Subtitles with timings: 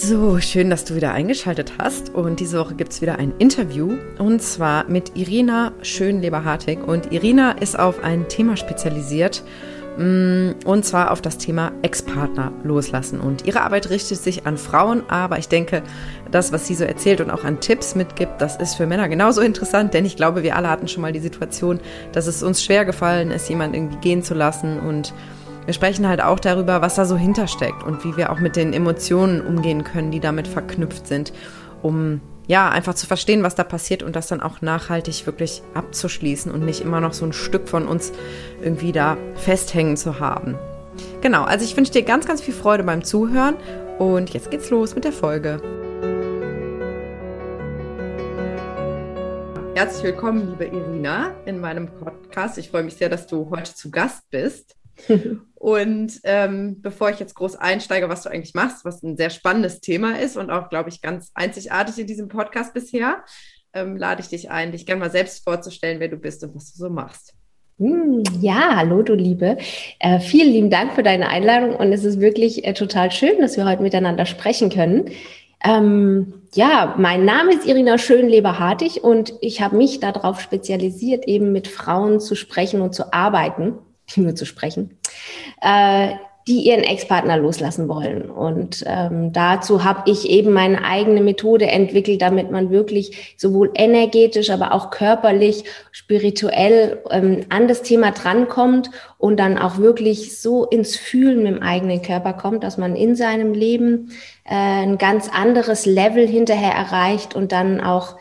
[0.00, 2.14] So, schön, dass du wieder eingeschaltet hast.
[2.14, 3.98] Und diese Woche gibt es wieder ein Interview.
[4.18, 6.86] Und zwar mit Irina Schönleber-Hartig.
[6.86, 9.42] Und Irina ist auf ein Thema spezialisiert.
[9.98, 13.18] Mm, und zwar auf das Thema Ex-Partner loslassen.
[13.18, 15.82] Und ihre Arbeit richtet sich an Frauen, aber ich denke,
[16.30, 19.40] das, was sie so erzählt und auch an Tipps mitgibt, das ist für Männer genauso
[19.40, 21.80] interessant, denn ich glaube, wir alle hatten schon mal die Situation,
[22.12, 25.12] dass es uns schwer gefallen ist, jemanden irgendwie gehen zu lassen und
[25.68, 28.72] wir sprechen halt auch darüber, was da so hintersteckt und wie wir auch mit den
[28.72, 31.34] Emotionen umgehen können, die damit verknüpft sind,
[31.82, 36.50] um ja, einfach zu verstehen, was da passiert und das dann auch nachhaltig wirklich abzuschließen
[36.50, 38.12] und nicht immer noch so ein Stück von uns
[38.62, 40.56] irgendwie da festhängen zu haben.
[41.20, 43.56] Genau, also ich wünsche dir ganz, ganz viel Freude beim Zuhören
[43.98, 45.60] und jetzt geht's los mit der Folge.
[49.74, 52.56] Herzlich willkommen, liebe Irina, in meinem Podcast.
[52.56, 54.74] Ich freue mich sehr, dass du heute zu Gast bist.
[55.58, 59.80] und ähm, bevor ich jetzt groß einsteige, was du eigentlich machst, was ein sehr spannendes
[59.80, 63.24] Thema ist und auch, glaube ich, ganz einzigartig in diesem Podcast bisher,
[63.72, 66.72] ähm, lade ich dich ein, dich gerne mal selbst vorzustellen, wer du bist und was
[66.72, 67.34] du so machst.
[67.80, 69.56] Hm, ja, hallo du Liebe.
[69.98, 73.56] Äh, vielen lieben Dank für deine Einladung und es ist wirklich äh, total schön, dass
[73.56, 75.10] wir heute miteinander sprechen können.
[75.64, 81.66] Ähm, ja, mein Name ist Irina Schönleber-Hartig und ich habe mich darauf spezialisiert, eben mit
[81.66, 83.74] Frauen zu sprechen und zu arbeiten
[84.16, 84.98] nur zu sprechen,
[85.60, 86.14] äh,
[86.48, 88.30] die ihren Ex-Partner loslassen wollen.
[88.30, 94.48] Und ähm, dazu habe ich eben meine eigene Methode entwickelt, damit man wirklich sowohl energetisch,
[94.48, 100.96] aber auch körperlich, spirituell ähm, an das Thema drankommt und dann auch wirklich so ins
[100.96, 104.12] Fühlen mit dem eigenen Körper kommt, dass man in seinem Leben
[104.46, 108.16] äh, ein ganz anderes Level hinterher erreicht und dann auch,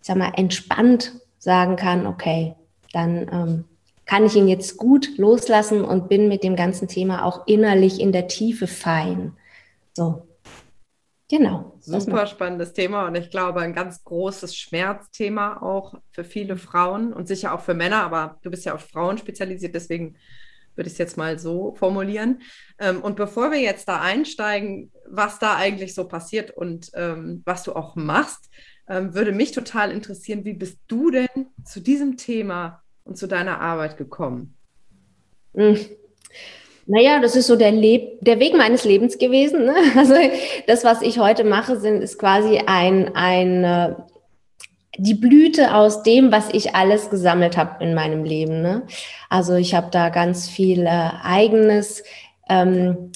[0.00, 2.54] ich sag mal, entspannt sagen kann, okay,
[2.94, 3.64] dann ähm,
[4.06, 8.12] kann ich ihn jetzt gut loslassen und bin mit dem ganzen Thema auch innerlich in
[8.12, 9.36] der Tiefe fein.
[9.92, 10.26] So.
[11.28, 11.76] Genau.
[11.80, 17.26] Super spannendes Thema und ich glaube ein ganz großes Schmerzthema auch für viele Frauen und
[17.26, 20.16] sicher auch für Männer, aber du bist ja auf Frauen spezialisiert, deswegen
[20.76, 22.42] würde ich es jetzt mal so formulieren.
[22.78, 27.64] Ähm, und bevor wir jetzt da einsteigen, was da eigentlich so passiert und ähm, was
[27.64, 28.48] du auch machst,
[28.88, 33.60] ähm, würde mich total interessieren, wie bist du denn zu diesem Thema und zu deiner
[33.60, 34.54] Arbeit gekommen?
[35.54, 35.78] Hm.
[36.88, 39.64] Naja, das ist so der, Leb der Weg meines Lebens gewesen.
[39.64, 39.74] Ne?
[39.96, 40.14] Also
[40.66, 43.94] das, was ich heute mache, sind, ist quasi ein, ein, äh,
[44.98, 48.62] die Blüte aus dem, was ich alles gesammelt habe in meinem Leben.
[48.62, 48.86] Ne?
[49.28, 52.04] Also ich habe da ganz viel äh, eigenes.
[52.48, 53.12] Ähm,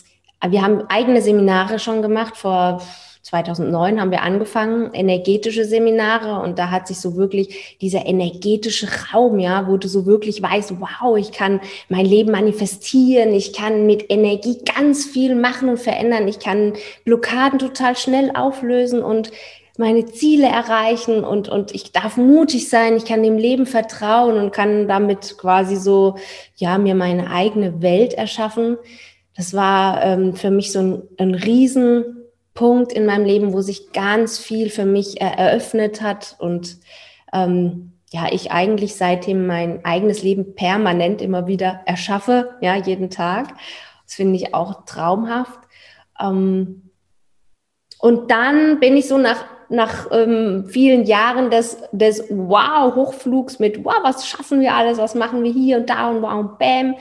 [0.47, 2.83] wir haben eigene Seminare schon gemacht vor
[3.23, 9.39] 2009 haben wir angefangen, energetische Seminare und da hat sich so wirklich dieser energetische Raum,
[9.39, 14.11] ja, wo du so wirklich weißt, wow, ich kann mein Leben manifestieren, ich kann mit
[14.11, 16.73] Energie ganz viel machen und verändern, ich kann
[17.05, 19.31] Blockaden total schnell auflösen und
[19.77, 24.53] meine Ziele erreichen und, und ich darf mutig sein, ich kann dem Leben vertrauen und
[24.53, 26.17] kann damit quasi so,
[26.57, 28.77] ja, mir meine eigene Welt erschaffen.
[29.37, 32.20] Das war ähm, für mich so ein, ein riesen
[32.61, 36.77] Punkt in meinem Leben, wo sich ganz viel für mich eröffnet hat und
[37.33, 43.55] ähm, ja, ich eigentlich seitdem mein eigenes Leben permanent immer wieder erschaffe, ja, jeden Tag.
[44.05, 45.59] Das finde ich auch traumhaft.
[46.21, 46.91] Ähm,
[47.99, 54.01] und dann bin ich so nach, nach ähm, vielen Jahren des, des Wow-Hochflugs mit, wow,
[54.03, 56.97] was schaffen wir alles, was machen wir hier und da und wow bam,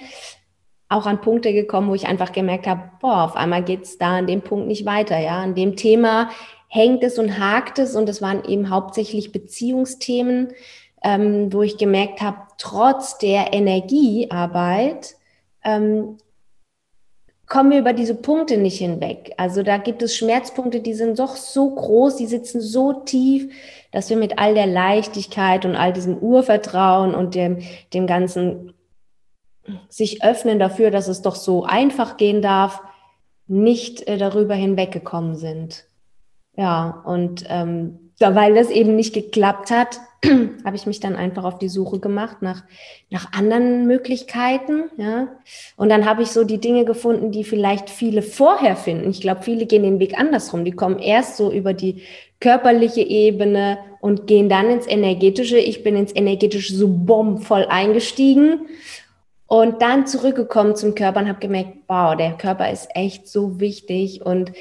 [0.90, 4.28] auch an Punkte gekommen, wo ich einfach gemerkt habe, boah, auf einmal geht's da an
[4.28, 5.40] dem Punkt nicht weiter, ja.
[5.40, 6.30] An dem Thema
[6.68, 10.50] hängt es und hakt es und es waren eben hauptsächlich Beziehungsthemen,
[11.04, 15.16] ähm, wo ich gemerkt habe, trotz der Energiearbeit
[15.64, 16.18] ähm,
[17.48, 19.34] kommen wir über diese Punkte nicht hinweg.
[19.38, 23.52] Also da gibt es Schmerzpunkte, die sind doch so groß, die sitzen so tief,
[23.92, 27.60] dass wir mit all der Leichtigkeit und all diesem Urvertrauen und dem,
[27.94, 28.74] dem ganzen
[29.90, 32.82] sich öffnen dafür, dass es doch so einfach gehen darf,
[33.48, 35.86] nicht äh, darüber hinweggekommen sind.
[36.56, 40.00] Ja, und ähm, da, weil das eben nicht geklappt hat,
[40.66, 42.64] habe ich mich dann einfach auf die Suche gemacht nach,
[43.10, 44.84] nach anderen Möglichkeiten.
[44.98, 45.30] Ja.
[45.78, 49.10] Und dann habe ich so die Dinge gefunden, die vielleicht viele vorher finden.
[49.10, 50.66] Ich glaube, viele gehen den Weg andersrum.
[50.66, 52.04] Die kommen erst so über die
[52.42, 55.58] körperliche Ebene und gehen dann ins Energetische.
[55.58, 58.68] Ich bin ins Energetische so bombvoll eingestiegen
[59.50, 64.24] und dann zurückgekommen zum Körper und habe gemerkt, wow, der Körper ist echt so wichtig
[64.24, 64.54] und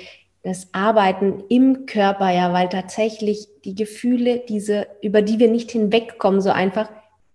[0.42, 6.40] das Arbeiten im Körper, ja, weil tatsächlich die Gefühle, diese, über die wir nicht hinwegkommen,
[6.40, 6.88] so einfach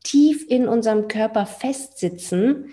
[0.03, 2.71] tief in unserem Körper festsitzen.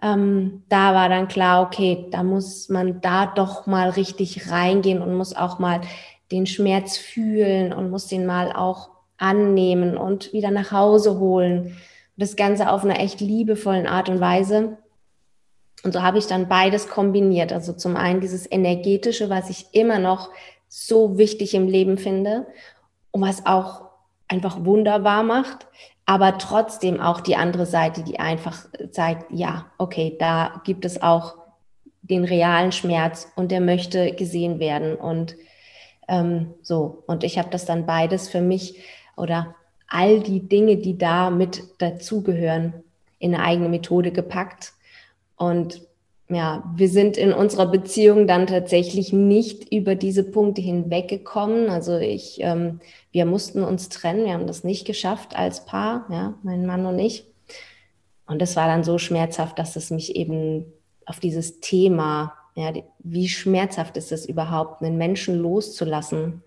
[0.00, 5.14] ähm, da war dann klar, okay, da muss man da doch mal richtig reingehen und
[5.14, 5.80] muss auch mal
[6.30, 11.76] den Schmerz fühlen und muss den mal auch annehmen und wieder nach Hause holen.
[12.22, 14.78] Das Ganze auf einer echt liebevollen Art und Weise.
[15.82, 17.52] Und so habe ich dann beides kombiniert.
[17.52, 20.30] Also zum einen dieses energetische, was ich immer noch
[20.68, 22.46] so wichtig im Leben finde
[23.10, 23.86] und was auch
[24.28, 25.66] einfach wunderbar macht,
[26.06, 31.34] aber trotzdem auch die andere Seite, die einfach zeigt, ja, okay, da gibt es auch
[32.02, 35.34] den realen Schmerz und der möchte gesehen werden und
[36.06, 37.02] ähm, so.
[37.08, 38.80] Und ich habe das dann beides für mich
[39.16, 39.56] oder
[39.92, 42.72] all die Dinge, die da mit dazugehören,
[43.18, 44.72] in eine eigene Methode gepackt.
[45.36, 45.82] Und
[46.28, 51.68] ja, wir sind in unserer Beziehung dann tatsächlich nicht über diese Punkte hinweggekommen.
[51.68, 52.80] Also ich, ähm,
[53.10, 56.98] wir mussten uns trennen, wir haben das nicht geschafft als Paar, ja, mein Mann und
[56.98, 57.26] ich.
[58.26, 60.64] Und das war dann so schmerzhaft, dass es mich eben
[61.04, 66.42] auf dieses Thema, ja, wie schmerzhaft ist es überhaupt, einen Menschen loszulassen,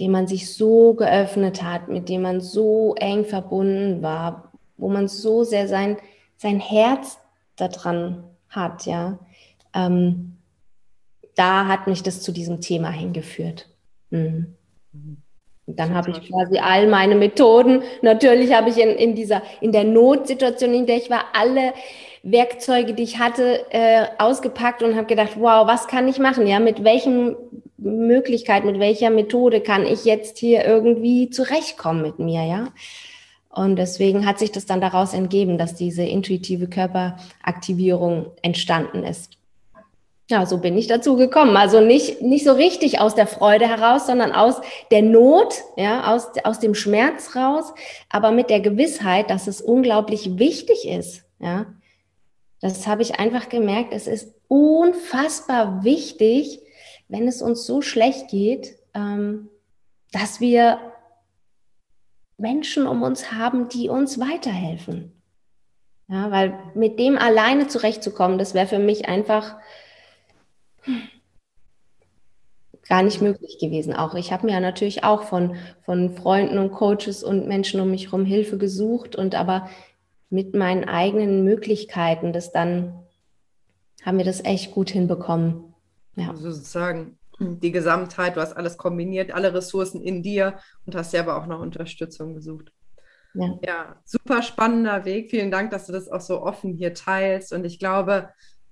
[0.00, 5.08] dem man sich so geöffnet hat, mit dem man so eng verbunden war, wo man
[5.08, 5.96] so sehr sein,
[6.36, 7.18] sein Herz
[7.56, 9.18] daran hat, ja.
[9.74, 10.36] Ähm,
[11.36, 13.68] da hat mich das zu diesem Thema hingeführt.
[14.10, 14.54] Mhm.
[15.66, 17.82] Dann habe ich quasi all meine Methoden.
[18.02, 21.72] Natürlich habe ich in, in dieser, in der Notsituation, in der ich war, alle
[22.22, 26.46] Werkzeuge, die ich hatte, äh, ausgepackt und habe gedacht, wow, was kann ich machen?
[26.46, 27.36] Ja, mit welchen
[27.84, 32.68] Möglichkeit, mit welcher Methode kann ich jetzt hier irgendwie zurechtkommen mit mir, ja?
[33.50, 39.38] Und deswegen hat sich das dann daraus entgeben, dass diese intuitive Körperaktivierung entstanden ist.
[40.28, 41.56] Ja, so bin ich dazu gekommen.
[41.56, 44.56] Also nicht, nicht so richtig aus der Freude heraus, sondern aus
[44.90, 47.74] der Not, ja, aus, aus dem Schmerz raus,
[48.08, 51.66] aber mit der Gewissheit, dass es unglaublich wichtig ist, ja.
[52.60, 53.92] Das habe ich einfach gemerkt.
[53.92, 56.60] Es ist unfassbar wichtig,
[57.08, 59.48] wenn es uns so schlecht geht, ähm,
[60.12, 60.78] dass wir
[62.36, 65.12] Menschen um uns haben, die uns weiterhelfen.
[66.08, 69.56] Ja, weil mit dem alleine zurechtzukommen, das wäre für mich einfach
[72.88, 73.94] gar nicht möglich gewesen.
[73.94, 77.90] Auch ich habe mir ja natürlich auch von, von Freunden und Coaches und Menschen um
[77.90, 79.68] mich herum Hilfe gesucht und aber
[80.28, 83.04] mit meinen eigenen Möglichkeiten, das dann
[84.04, 85.73] haben wir das echt gut hinbekommen.
[86.16, 86.30] Ja.
[86.30, 91.36] Also sozusagen die Gesamtheit, du hast alles kombiniert, alle Ressourcen in dir und hast selber
[91.36, 92.72] auch noch Unterstützung gesucht.
[93.34, 93.58] Ja.
[93.66, 95.30] ja, super spannender Weg.
[95.30, 97.52] Vielen Dank, dass du das auch so offen hier teilst.
[97.52, 98.28] Und ich glaube,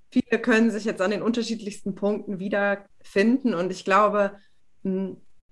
[0.09, 3.53] viele können sich jetzt an den unterschiedlichsten Punkten wiederfinden.
[3.53, 4.37] Und ich glaube,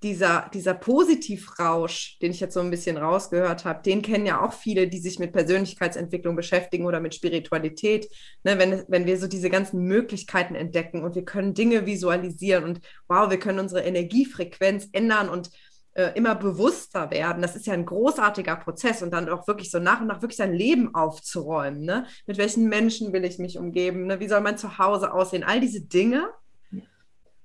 [0.04, 4.54] dieser, dieser Positivrausch, den ich jetzt so ein bisschen rausgehört habe, den kennen ja auch
[4.54, 8.10] viele, die sich mit Persönlichkeitsentwicklung beschäftigen oder mit Spiritualität.
[8.44, 12.82] Ne, wenn, wenn wir so diese ganzen Möglichkeiten entdecken und wir können Dinge visualisieren und
[13.08, 15.52] wow, wir können unsere Energiefrequenz ändern und
[15.94, 17.42] äh, immer bewusster werden.
[17.42, 20.38] Das ist ja ein großartiger Prozess und dann auch wirklich so nach und nach wirklich
[20.38, 21.82] sein Leben aufzuräumen.
[21.82, 22.06] Ne?
[22.26, 24.08] Mit welchen Menschen will ich mich umgeben?
[24.08, 24.20] Ne?
[24.20, 25.44] Wie soll mein Zuhause aussehen?
[25.44, 26.30] All diese Dinge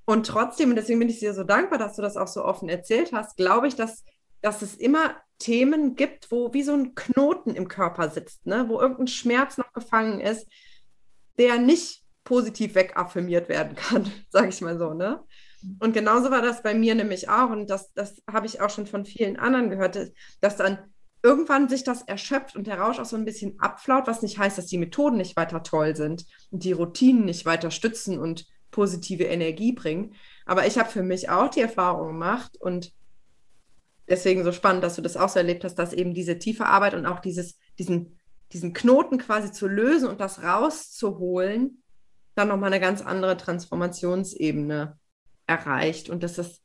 [0.06, 2.68] und trotzdem, und deswegen bin ich dir so dankbar, dass du das auch so offen
[2.68, 4.04] erzählt hast, glaube ich, dass,
[4.40, 8.66] dass es immer Themen gibt, wo wie so ein Knoten im Körper sitzt, ne?
[8.68, 10.46] wo irgendein Schmerz noch gefangen ist,
[11.38, 14.94] der nicht positiv wegaffirmiert werden kann, sage ich mal so.
[14.94, 15.22] Ne?
[15.80, 17.50] Und genauso war das bei mir nämlich auch.
[17.50, 20.78] Und das, das habe ich auch schon von vielen anderen gehört, dass dann
[21.20, 24.56] irgendwann sich das erschöpft und der Rausch auch so ein bisschen abflaut, was nicht heißt,
[24.56, 28.46] dass die Methoden nicht weiter toll sind und die Routinen nicht weiter stützen und
[28.76, 30.14] positive Energie bringen.
[30.44, 32.92] Aber ich habe für mich auch die Erfahrung gemacht und
[34.06, 36.92] deswegen so spannend, dass du das auch so erlebt hast, dass eben diese tiefe Arbeit
[36.92, 38.18] und auch dieses, diesen,
[38.52, 41.82] diesen Knoten quasi zu lösen und das rauszuholen,
[42.34, 44.98] dann nochmal eine ganz andere Transformationsebene
[45.46, 46.60] erreicht und dass das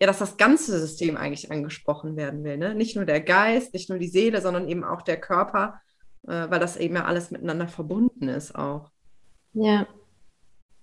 [0.00, 2.58] ja, dass das ganze System eigentlich angesprochen werden will.
[2.58, 2.74] Ne?
[2.74, 5.80] Nicht nur der Geist, nicht nur die Seele, sondern eben auch der Körper,
[6.24, 8.90] äh, weil das eben ja alles miteinander verbunden ist auch.
[9.52, 9.86] Ja,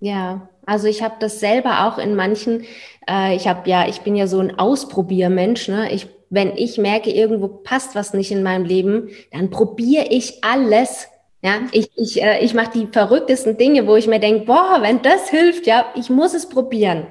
[0.02, 2.64] ja, also ich habe das selber auch in manchen,
[3.08, 5.92] äh, ich habe ja, ich bin ja so ein Ausprobiermensch, ne?
[5.92, 11.06] Ich, wenn ich merke, irgendwo passt was nicht in meinem Leben, dann probiere ich alles.
[11.40, 15.02] Ja, ich, ich, äh, ich mache die verrücktesten Dinge, wo ich mir denke, boah, wenn
[15.02, 17.06] das hilft, ja, ich muss es probieren.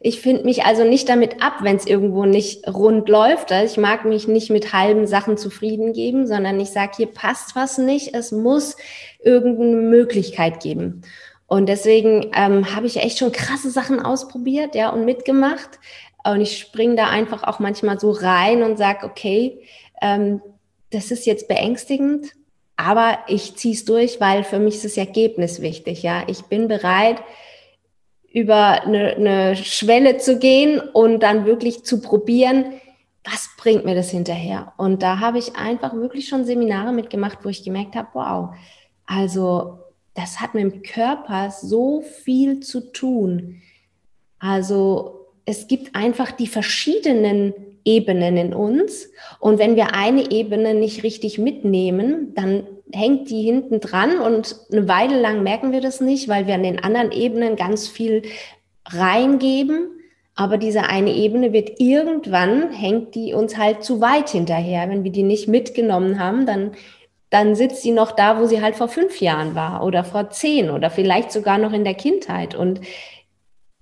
[0.00, 3.52] Ich finde mich also nicht damit ab, wenn es irgendwo nicht rund läuft.
[3.52, 7.54] Also ich mag mich nicht mit halben Sachen zufrieden geben, sondern ich sage, hier passt
[7.54, 8.12] was nicht.
[8.12, 8.76] Es muss
[9.22, 11.02] irgendeine Möglichkeit geben.
[11.46, 15.78] Und deswegen ähm, habe ich echt schon krasse Sachen ausprobiert, ja, und mitgemacht.
[16.24, 19.60] Und ich springe da einfach auch manchmal so rein und sage, okay,
[20.00, 20.40] ähm,
[20.90, 22.32] das ist jetzt beängstigend,
[22.76, 26.02] aber ich ziehe es durch, weil für mich ist das Ergebnis wichtig.
[26.02, 27.22] Ja, ich bin bereit,
[28.32, 32.72] über eine, eine Schwelle zu gehen und dann wirklich zu probieren,
[33.22, 34.72] was bringt mir das hinterher?
[34.76, 38.54] Und da habe ich einfach wirklich schon Seminare mitgemacht, wo ich gemerkt habe, wow,
[39.06, 39.78] also
[40.14, 43.60] das hat mit dem Körper so viel zu tun.
[44.38, 47.52] Also es gibt einfach die verschiedenen
[47.84, 49.10] Ebenen in uns.
[49.40, 54.88] Und wenn wir eine Ebene nicht richtig mitnehmen, dann hängt die hinten dran und eine
[54.88, 58.22] Weile lang merken wir das nicht, weil wir an den anderen Ebenen ganz viel
[58.86, 59.88] reingeben.
[60.36, 64.88] Aber diese eine Ebene wird irgendwann, hängt die uns halt zu weit hinterher.
[64.88, 66.72] Wenn wir die nicht mitgenommen haben, dann,
[67.34, 70.70] dann sitzt sie noch da, wo sie halt vor fünf Jahren war oder vor zehn
[70.70, 72.54] oder vielleicht sogar noch in der Kindheit.
[72.54, 72.80] Und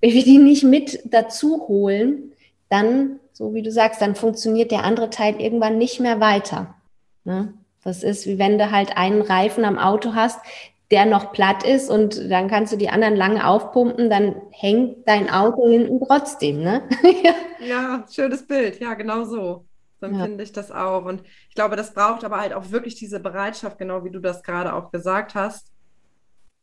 [0.00, 2.32] wenn wir die nicht mit dazu holen,
[2.70, 6.76] dann, so wie du sagst, dann funktioniert der andere Teil irgendwann nicht mehr weiter.
[7.24, 7.52] Ne?
[7.84, 10.40] Das ist wie wenn du halt einen Reifen am Auto hast,
[10.90, 15.28] der noch platt ist und dann kannst du die anderen lange aufpumpen, dann hängt dein
[15.28, 16.88] Auto hinten trotzdem, ne?
[17.68, 18.80] ja, schönes Bild.
[18.80, 19.66] Ja, genau so.
[20.06, 20.42] Empfinde ja.
[20.42, 21.04] ich das auch.
[21.04, 24.42] Und ich glaube, das braucht aber halt auch wirklich diese Bereitschaft, genau wie du das
[24.42, 25.72] gerade auch gesagt hast,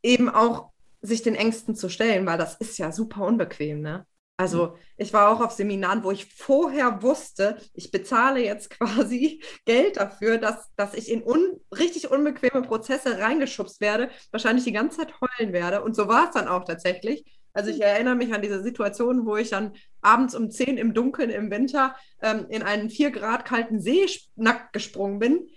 [0.04, 4.06] eben auch sich den Ängsten zu stellen, weil das ist ja super unbequem, ne?
[4.40, 9.98] Also ich war auch auf Seminaren, wo ich vorher wusste, ich bezahle jetzt quasi Geld
[9.98, 15.14] dafür, dass, dass ich in un, richtig unbequeme Prozesse reingeschubst werde, wahrscheinlich die ganze Zeit
[15.20, 15.84] heulen werde.
[15.84, 17.26] Und so war es dann auch tatsächlich.
[17.60, 21.30] Also ich erinnere mich an diese Situation, wo ich dann abends um 10 im Dunkeln
[21.30, 25.50] im Winter ähm, in einen 4 Grad kalten See nackt gesprungen bin.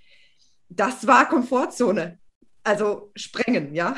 [0.68, 2.18] Das war Komfortzone.
[2.64, 3.94] Also sprengen, ja.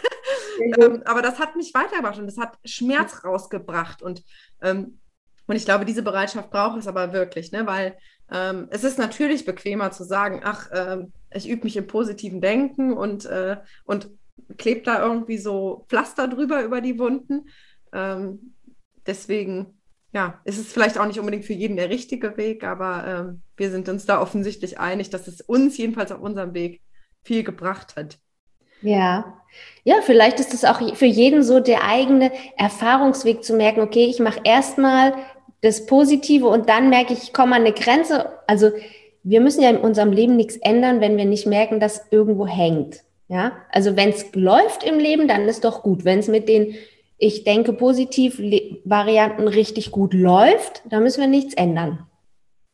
[0.78, 4.00] ähm, aber das hat mich weitergebracht und das hat Schmerz rausgebracht.
[4.00, 4.22] Und,
[4.62, 5.00] ähm,
[5.48, 7.66] und ich glaube, diese Bereitschaft braucht es aber wirklich, ne?
[7.66, 7.98] weil
[8.30, 11.04] ähm, es ist natürlich bequemer zu sagen, ach, äh,
[11.34, 14.08] ich übe mich im positiven Denken und, äh, und
[14.58, 17.48] klebt da irgendwie so Pflaster drüber über die Wunden.
[17.92, 18.54] Ähm,
[19.06, 19.78] deswegen,
[20.12, 23.70] ja, ist es vielleicht auch nicht unbedingt für jeden der richtige Weg, aber ähm, wir
[23.70, 26.80] sind uns da offensichtlich einig, dass es uns jedenfalls auf unserem Weg
[27.22, 28.18] viel gebracht hat.
[28.82, 29.36] Ja.
[29.84, 34.20] Ja, vielleicht ist es auch für jeden so der eigene Erfahrungsweg zu merken, okay, ich
[34.20, 35.14] mache erstmal
[35.60, 38.38] das Positive und dann merke ich, ich komme an eine Grenze.
[38.46, 38.70] Also
[39.22, 43.02] wir müssen ja in unserem Leben nichts ändern, wenn wir nicht merken, dass irgendwo hängt.
[43.30, 46.04] Ja, also wenn es läuft im Leben, dann ist doch gut.
[46.04, 46.74] Wenn es mit den,
[47.16, 48.42] ich denke, positiv
[48.84, 52.08] Varianten richtig gut läuft, dann müssen wir nichts ändern.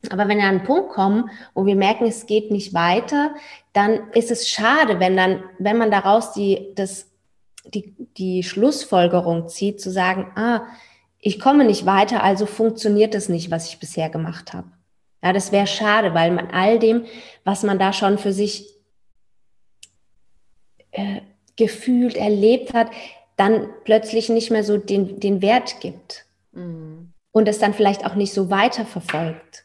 [0.08, 3.34] Aber wenn wir an einen Punkt kommen, wo wir merken, es geht nicht weiter,
[3.74, 7.10] dann ist es schade, wenn dann, wenn man daraus die, das,
[7.66, 10.62] die, die Schlussfolgerung zieht, zu sagen, ah,
[11.18, 14.68] ich komme nicht weiter, also funktioniert es nicht, was ich bisher gemacht habe.
[15.22, 17.04] Ja, das wäre schade, weil man all dem,
[17.44, 18.75] was man da schon für sich
[20.96, 21.20] äh,
[21.56, 22.90] gefühlt, erlebt hat,
[23.36, 26.24] dann plötzlich nicht mehr so den, den Wert gibt.
[26.52, 27.12] Mhm.
[27.32, 29.64] Und es dann vielleicht auch nicht so weiterverfolgt.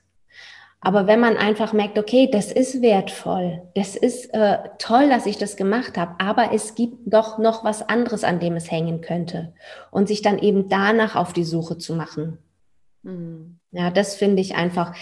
[0.82, 5.38] Aber wenn man einfach merkt, okay, das ist wertvoll, das ist äh, toll, dass ich
[5.38, 9.54] das gemacht habe, aber es gibt doch noch was anderes, an dem es hängen könnte.
[9.92, 12.40] Und sich dann eben danach auf die Suche zu machen.
[13.04, 13.60] Mhm.
[13.72, 14.96] Ja, das finde ich einfach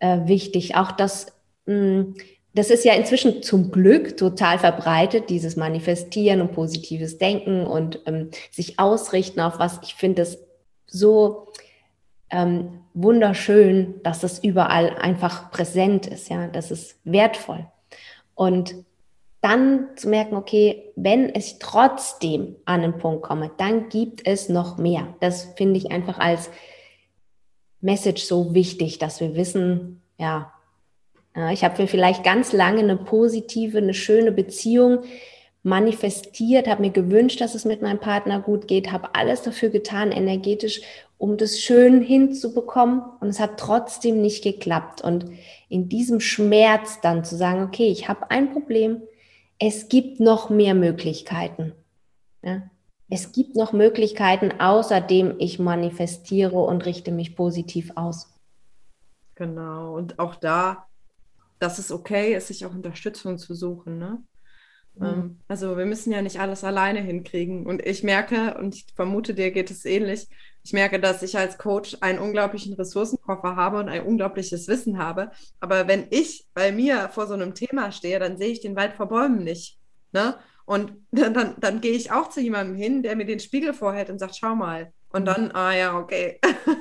[0.00, 0.76] äh, wichtig.
[0.76, 1.26] Auch das,
[1.66, 2.14] mh, hm,
[2.54, 8.30] das ist ja inzwischen zum Glück total verbreitet, dieses Manifestieren und positives Denken und ähm,
[8.50, 9.80] sich ausrichten auf was.
[9.82, 10.38] Ich finde es
[10.86, 11.48] so
[12.30, 17.66] ähm, wunderschön, dass es überall einfach präsent ist, ja, das ist wertvoll.
[18.34, 18.74] Und
[19.40, 24.78] dann zu merken, okay, wenn ich trotzdem an einen Punkt komme, dann gibt es noch
[24.78, 25.14] mehr.
[25.20, 26.48] Das finde ich einfach als
[27.82, 30.53] Message so wichtig, dass wir wissen, ja,
[31.52, 35.00] ich habe vielleicht ganz lange eine positive, eine schöne Beziehung
[35.64, 40.12] manifestiert, habe mir gewünscht, dass es mit meinem Partner gut geht, habe alles dafür getan,
[40.12, 40.82] energetisch,
[41.16, 45.00] um das schön hinzubekommen und es hat trotzdem nicht geklappt.
[45.00, 45.26] Und
[45.68, 49.02] in diesem Schmerz dann zu sagen, okay, ich habe ein Problem,
[49.58, 51.72] es gibt noch mehr Möglichkeiten.
[52.42, 52.62] Ja?
[53.08, 58.34] Es gibt noch Möglichkeiten, außerdem ich manifestiere und richte mich positiv aus.
[59.34, 60.86] Genau, und auch da,
[61.64, 63.98] dass es okay ist, sich auch Unterstützung zu suchen.
[63.98, 64.22] Ne?
[64.96, 65.38] Mhm.
[65.48, 67.66] Also wir müssen ja nicht alles alleine hinkriegen.
[67.66, 70.28] Und ich merke, und ich vermute, dir geht es ähnlich,
[70.62, 75.30] ich merke, dass ich als Coach einen unglaublichen Ressourcenkoffer habe und ein unglaubliches Wissen habe.
[75.60, 78.94] Aber wenn ich bei mir vor so einem Thema stehe, dann sehe ich den Wald
[78.94, 79.78] vor Bäumen nicht.
[80.12, 80.36] Ne?
[80.66, 84.10] Und dann, dann, dann gehe ich auch zu jemandem hin, der mir den Spiegel vorhält
[84.10, 84.92] und sagt, schau mal.
[85.10, 86.40] Und dann, ah ja, okay,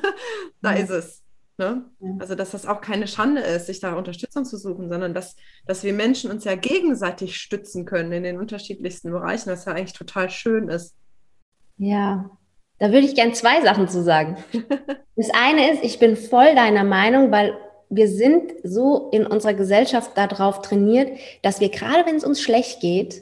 [0.61, 0.83] da ja.
[0.83, 1.22] ist es.
[1.57, 1.85] Ne?
[1.99, 2.09] Ja.
[2.19, 5.35] Also, dass das auch keine Schande ist, sich da Unterstützung zu suchen, sondern dass,
[5.67, 9.93] dass wir Menschen uns ja gegenseitig stützen können in den unterschiedlichsten Bereichen, was ja eigentlich
[9.93, 10.95] total schön ist.
[11.77, 12.31] Ja,
[12.79, 14.37] da würde ich gern zwei Sachen zu sagen.
[15.15, 17.55] Das eine ist, ich bin voll deiner Meinung, weil
[17.87, 22.81] wir sind so in unserer Gesellschaft darauf trainiert, dass wir gerade, wenn es uns schlecht
[22.81, 23.21] geht,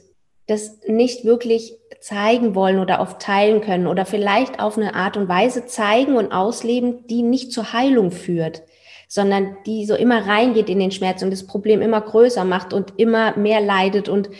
[0.52, 5.28] das nicht wirklich zeigen wollen oder oft teilen können oder vielleicht auf eine Art und
[5.28, 8.62] Weise zeigen und ausleben, die nicht zur Heilung führt,
[9.08, 12.94] sondern die so immer reingeht in den Schmerz und das Problem immer größer macht und
[12.98, 14.30] immer mehr leidet und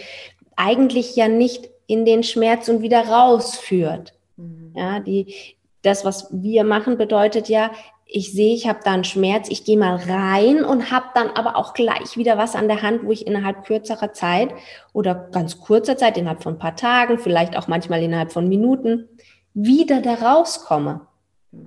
[0.57, 4.13] eigentlich ja nicht in den Schmerz und wieder rausführt.
[4.37, 4.73] Mhm.
[4.77, 5.35] Ja, die,
[5.83, 7.71] das, was wir machen, bedeutet ja,
[8.15, 11.57] ich sehe, ich habe da einen Schmerz, ich gehe mal rein und habe dann aber
[11.57, 14.51] auch gleich wieder was an der Hand, wo ich innerhalb kürzerer Zeit
[14.93, 19.09] oder ganz kurzer Zeit, innerhalb von ein paar Tagen, vielleicht auch manchmal innerhalb von Minuten,
[19.55, 21.01] wieder da rauskomme.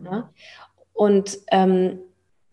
[0.04, 0.30] Ja?
[0.94, 2.00] Und ähm,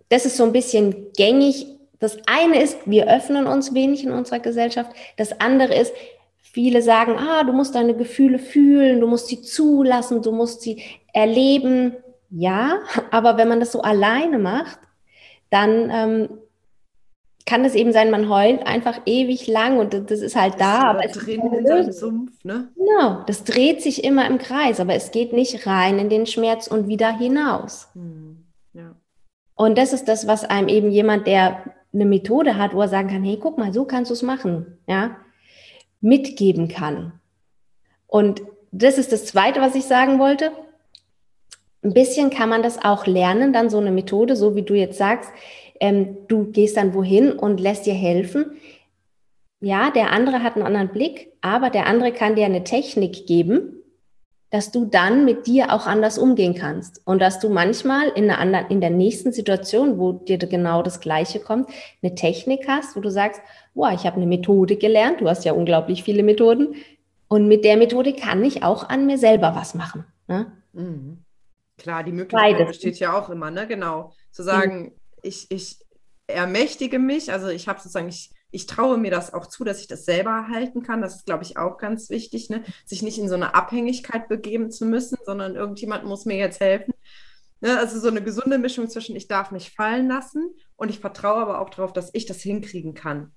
[0.08, 1.66] das ist so ein bisschen gängig.
[1.98, 4.90] Das eine ist, wir öffnen uns wenig in unserer Gesellschaft.
[5.18, 5.92] Das andere ist,
[6.40, 10.82] viele sagen, ah, du musst deine Gefühle fühlen, du musst sie zulassen, du musst sie
[11.12, 11.94] erleben
[12.32, 14.78] ja, aber wenn man das so alleine macht,
[15.50, 16.28] dann ähm,
[17.44, 20.82] kann es eben sein, man heult einfach ewig lang und das ist halt da.
[20.84, 22.70] aber es drin in seinem Sumpf, ne?
[22.74, 26.68] Genau, das dreht sich immer im Kreis, aber es geht nicht rein in den Schmerz
[26.68, 27.88] und wieder hinaus.
[27.92, 28.94] Hm, ja.
[29.54, 31.62] Und das ist das, was einem eben jemand, der
[31.92, 34.78] eine Methode hat, wo er sagen kann, hey, guck mal, so kannst du es machen,
[34.86, 35.16] ja,
[36.00, 37.20] mitgeben kann.
[38.06, 40.52] Und das ist das Zweite, was ich sagen wollte
[41.82, 44.98] ein bisschen kann man das auch lernen, dann so eine Methode, so wie du jetzt
[44.98, 45.30] sagst.
[45.80, 48.52] Ähm, du gehst dann wohin und lässt dir helfen.
[49.60, 53.82] Ja, der andere hat einen anderen Blick, aber der andere kann dir eine Technik geben,
[54.50, 58.38] dass du dann mit dir auch anders umgehen kannst und dass du manchmal in, einer
[58.38, 61.70] anderen, in der nächsten Situation, wo dir genau das Gleiche kommt,
[62.02, 63.40] eine Technik hast, wo du sagst,
[63.74, 66.74] wow, ich habe eine Methode gelernt, du hast ja unglaublich viele Methoden
[67.28, 70.04] und mit der Methode kann ich auch an mir selber was machen.
[70.28, 70.52] Ne?
[70.74, 71.24] Mhm.
[71.82, 72.68] Klar, die Möglichkeit Beides.
[72.68, 73.66] besteht ja auch immer, ne?
[73.66, 74.12] Genau.
[74.30, 74.92] Zu sagen, mhm.
[75.22, 75.78] ich, ich
[76.28, 79.88] ermächtige mich, also ich habe sozusagen, ich, ich traue mir das auch zu, dass ich
[79.88, 81.02] das selber halten kann.
[81.02, 82.62] Das ist, glaube ich, auch ganz wichtig, ne?
[82.86, 86.94] sich nicht in so eine Abhängigkeit begeben zu müssen, sondern irgendjemand muss mir jetzt helfen.
[87.60, 87.76] Ne?
[87.76, 91.60] Also so eine gesunde Mischung zwischen, ich darf mich fallen lassen und ich vertraue aber
[91.60, 93.32] auch darauf, dass ich das hinkriegen kann.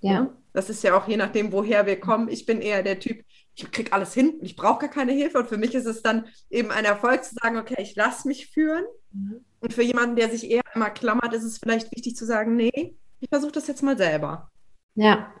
[0.00, 0.36] Ja.
[0.52, 2.28] Das ist ja auch je nachdem, woher wir kommen.
[2.28, 3.24] Ich bin eher der Typ,
[3.62, 5.38] ich kriege alles hin und ich brauche gar keine Hilfe.
[5.38, 8.48] Und für mich ist es dann eben ein Erfolg zu sagen, okay, ich lasse mich
[8.48, 8.84] führen.
[9.12, 9.44] Mhm.
[9.60, 12.96] Und für jemanden, der sich eher immer klammert, ist es vielleicht wichtig zu sagen, nee,
[13.20, 14.50] ich versuche das jetzt mal selber.
[14.94, 15.32] Ja,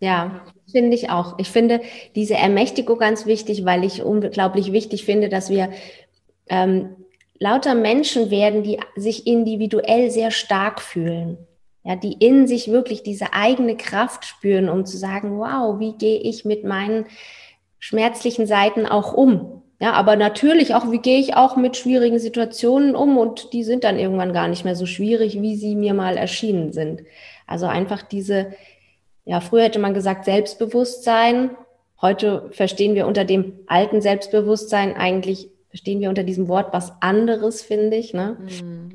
[0.00, 1.38] ja, finde ich auch.
[1.38, 1.82] Ich finde
[2.16, 5.70] diese Ermächtigung ganz wichtig, weil ich unglaublich wichtig finde, dass wir
[6.48, 6.96] ähm,
[7.38, 11.38] lauter Menschen werden, die sich individuell sehr stark fühlen.
[11.82, 16.20] Ja, die in sich wirklich diese eigene Kraft spüren, um zu sagen, wow, wie gehe
[16.20, 17.06] ich mit meinen
[17.80, 19.62] schmerzlichen Seiten auch um.
[19.80, 23.82] Ja, aber natürlich auch, wie gehe ich auch mit schwierigen Situationen um und die sind
[23.82, 27.02] dann irgendwann gar nicht mehr so schwierig, wie sie mir mal erschienen sind.
[27.46, 28.52] Also einfach diese,
[29.24, 31.56] ja, früher hätte man gesagt Selbstbewusstsein.
[32.02, 37.62] Heute verstehen wir unter dem alten Selbstbewusstsein eigentlich, verstehen wir unter diesem Wort was anderes,
[37.62, 38.12] finde ich.
[38.12, 38.36] Ne?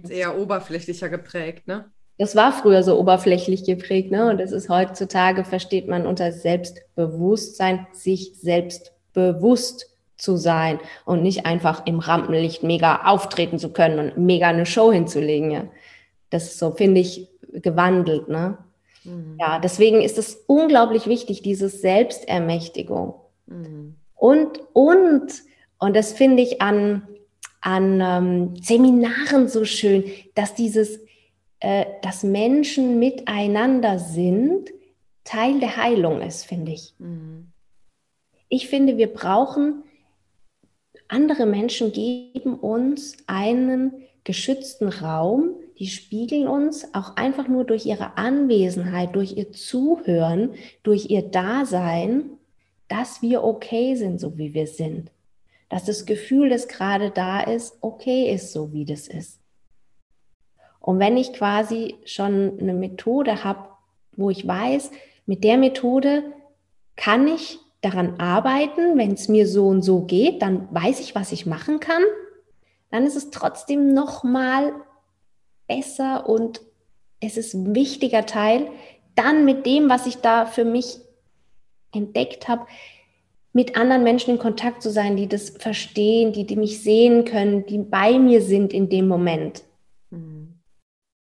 [0.04, 1.86] Ist eher oberflächlicher geprägt, ne?
[2.18, 4.30] Das war früher so oberflächlich geprägt, ne?
[4.30, 11.46] Und es ist heutzutage, versteht man unter Selbstbewusstsein, sich selbst bewusst zu sein und nicht
[11.46, 15.66] einfach im Rampenlicht mega auftreten zu können und mega eine Show hinzulegen, ja.
[16.30, 18.58] Das ist so, finde ich, gewandelt, ne?
[19.04, 19.38] Mhm.
[19.40, 23.16] Ja, deswegen ist es unglaublich wichtig, dieses Selbstermächtigung.
[23.48, 23.96] Mhm.
[24.16, 25.28] Und, und,
[25.80, 27.08] und das finde ich an,
[27.62, 31.00] an ähm, Seminaren so schön, dass dieses
[31.60, 34.72] äh, dass Menschen miteinander sind,
[35.24, 36.94] Teil der Heilung ist, finde ich.
[37.00, 37.48] Mhm.
[38.50, 39.84] Ich finde, wir brauchen,
[41.08, 48.18] andere Menschen geben uns einen geschützten Raum, die spiegeln uns auch einfach nur durch ihre
[48.18, 52.32] Anwesenheit, durch ihr Zuhören, durch ihr Dasein,
[52.88, 55.12] dass wir okay sind, so wie wir sind.
[55.70, 59.40] Dass das Gefühl, das gerade da ist, okay ist, so wie das ist.
[60.86, 63.70] Und wenn ich quasi schon eine Methode habe,
[64.16, 64.92] wo ich weiß,
[65.26, 66.24] mit der Methode
[66.96, 71.32] kann ich daran arbeiten, wenn es mir so und so geht, dann weiß ich, was
[71.32, 72.04] ich machen kann,
[72.92, 74.74] dann ist es trotzdem noch mal
[75.66, 76.62] besser und
[77.20, 78.68] es ist ein wichtiger Teil,
[79.16, 81.00] dann mit dem, was ich da für mich
[81.96, 82.68] entdeckt habe,
[83.54, 87.66] mit anderen Menschen in Kontakt zu sein, die das verstehen, die, die mich sehen können,
[87.66, 89.64] die bei mir sind in dem Moment.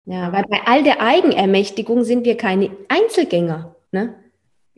[0.06, 3.76] Ja, weil bei all der Eigenermächtigung sind wir keine Einzelgänger.
[3.92, 4.16] Ne?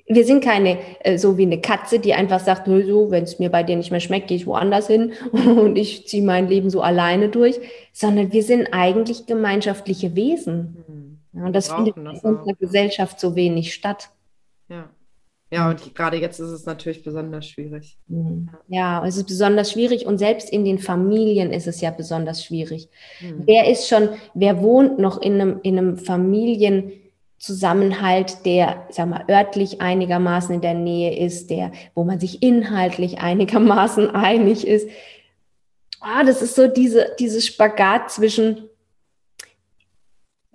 [0.07, 3.49] Wir sind keine, äh, so wie eine Katze, die einfach sagt, so, wenn es mir
[3.49, 6.81] bei dir nicht mehr schmeckt, gehe ich woanders hin und ich ziehe mein Leben so
[6.81, 7.59] alleine durch,
[7.91, 10.83] sondern wir sind eigentlich gemeinschaftliche Wesen.
[10.87, 11.05] Mhm.
[11.33, 14.09] Ja, und das findet in unserer Gesellschaft so wenig statt.
[15.51, 15.69] Ja.
[15.69, 17.99] Und gerade jetzt ist es natürlich besonders schwierig.
[18.07, 18.49] Mhm.
[18.67, 22.89] Ja, es ist besonders schwierig und selbst in den Familien ist es ja besonders schwierig.
[23.21, 23.43] Mhm.
[23.45, 29.81] Wer ist schon, wer wohnt noch in einem, in einem Familienzusammenhalt, der, sag mal, örtlich
[29.81, 34.89] einigermaßen in der Nähe ist, der, wo man sich inhaltlich einigermaßen einig ist?
[36.01, 38.67] Ah, das ist so diese, dieses Spagat zwischen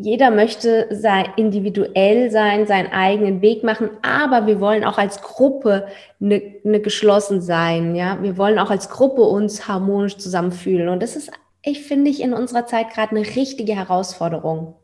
[0.01, 5.87] jeder möchte sein, individuell sein, seinen eigenen Weg machen, aber wir wollen auch als Gruppe
[6.21, 8.23] eine, eine geschlossen sein, ja.
[8.23, 10.89] Wir wollen auch als Gruppe uns harmonisch zusammenfühlen.
[10.89, 11.31] Und das ist,
[11.63, 14.75] ich finde ich, in unserer Zeit gerade eine richtige Herausforderung.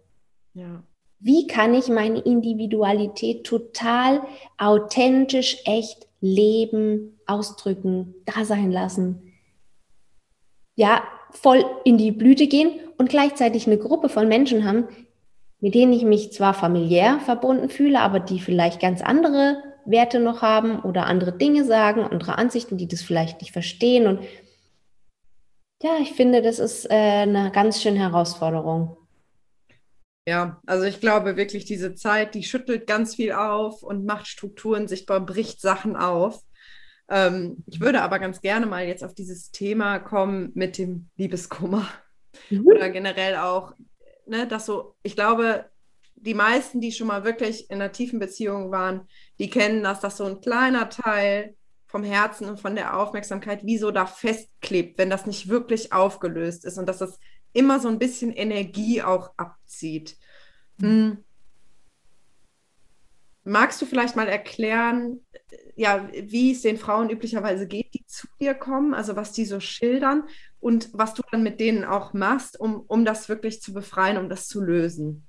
[0.54, 0.82] Ja.
[1.18, 4.20] Wie kann ich meine Individualität total
[4.58, 9.32] authentisch, echt leben, ausdrücken, da sein lassen?
[10.74, 14.88] Ja, voll in die Blüte gehen und gleichzeitig eine Gruppe von Menschen haben,
[15.60, 20.42] mit denen ich mich zwar familiär verbunden fühle, aber die vielleicht ganz andere Werte noch
[20.42, 24.06] haben oder andere Dinge sagen, andere Ansichten, die das vielleicht nicht verstehen.
[24.06, 24.20] Und
[25.82, 28.96] ja, ich finde, das ist äh, eine ganz schöne Herausforderung.
[30.28, 34.88] Ja, also ich glaube wirklich, diese Zeit, die schüttelt ganz viel auf und macht Strukturen
[34.88, 36.42] sichtbar, bricht Sachen auf.
[37.08, 41.88] Ähm, ich würde aber ganz gerne mal jetzt auf dieses Thema kommen mit dem Liebeskummer
[42.50, 42.66] mhm.
[42.66, 43.74] oder generell auch
[44.26, 45.70] ne, dass so, ich glaube,
[46.14, 49.08] die meisten, die schon mal wirklich in einer tiefen Beziehung waren,
[49.38, 53.78] die kennen das, dass so ein kleiner Teil vom Herzen und von der Aufmerksamkeit wie
[53.78, 57.18] so da festklebt, wenn das nicht wirklich aufgelöst ist und dass das
[57.52, 60.16] immer so ein bisschen Energie auch abzieht.
[60.78, 61.24] Mhm.
[63.48, 65.20] Magst du vielleicht mal erklären,
[65.76, 69.60] ja, wie es den Frauen üblicherweise geht, die zu dir kommen, also was die so
[69.60, 70.24] schildern
[70.58, 74.28] und was du dann mit denen auch machst, um, um das wirklich zu befreien, um
[74.28, 75.28] das zu lösen?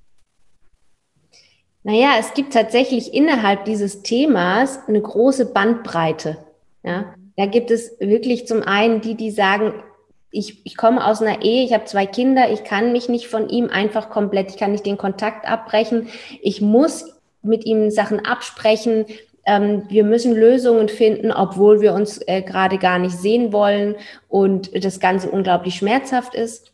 [1.84, 6.43] Naja, es gibt tatsächlich innerhalb dieses Themas eine große Bandbreite.
[6.84, 7.13] Ja?
[7.36, 9.84] Da gibt es wirklich zum einen die, die sagen,
[10.32, 13.47] ich, ich komme aus einer Ehe, ich habe zwei Kinder, ich kann mich nicht von
[13.47, 16.10] ihm einfach komplett, ich kann nicht den Kontakt abbrechen,
[16.41, 19.06] ich muss mit ihm Sachen absprechen,
[19.45, 23.95] ähm, wir müssen Lösungen finden, obwohl wir uns äh, gerade gar nicht sehen wollen
[24.28, 26.73] und das Ganze unglaublich schmerzhaft ist.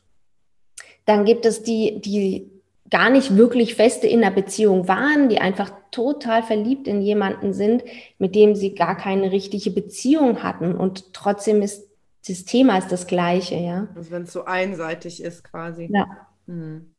[1.06, 2.50] Dann gibt es die, die
[2.90, 7.84] gar nicht wirklich feste in einer Beziehung waren, die einfach total verliebt in jemanden sind,
[8.18, 11.88] mit dem sie gar keine richtige Beziehung hatten und trotzdem ist
[12.28, 13.88] das Thema ist das gleiche, ja.
[13.96, 15.90] Also wenn es so einseitig ist quasi.
[15.92, 16.08] Ja.
[16.46, 16.93] Mhm.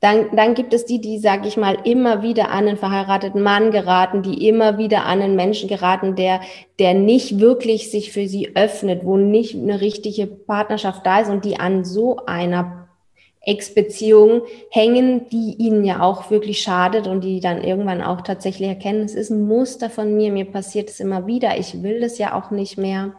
[0.00, 3.72] Dann, dann gibt es die, die, sage ich mal, immer wieder an einen verheirateten Mann
[3.72, 6.40] geraten, die immer wieder an einen Menschen geraten, der,
[6.78, 11.44] der nicht wirklich sich für sie öffnet, wo nicht eine richtige Partnerschaft da ist und
[11.44, 12.88] die an so einer
[13.40, 19.04] Ex-Beziehung hängen, die ihnen ja auch wirklich schadet und die dann irgendwann auch tatsächlich erkennen,
[19.04, 22.38] es ist ein Muster von mir, mir passiert es immer wieder, ich will das ja
[22.38, 23.14] auch nicht mehr.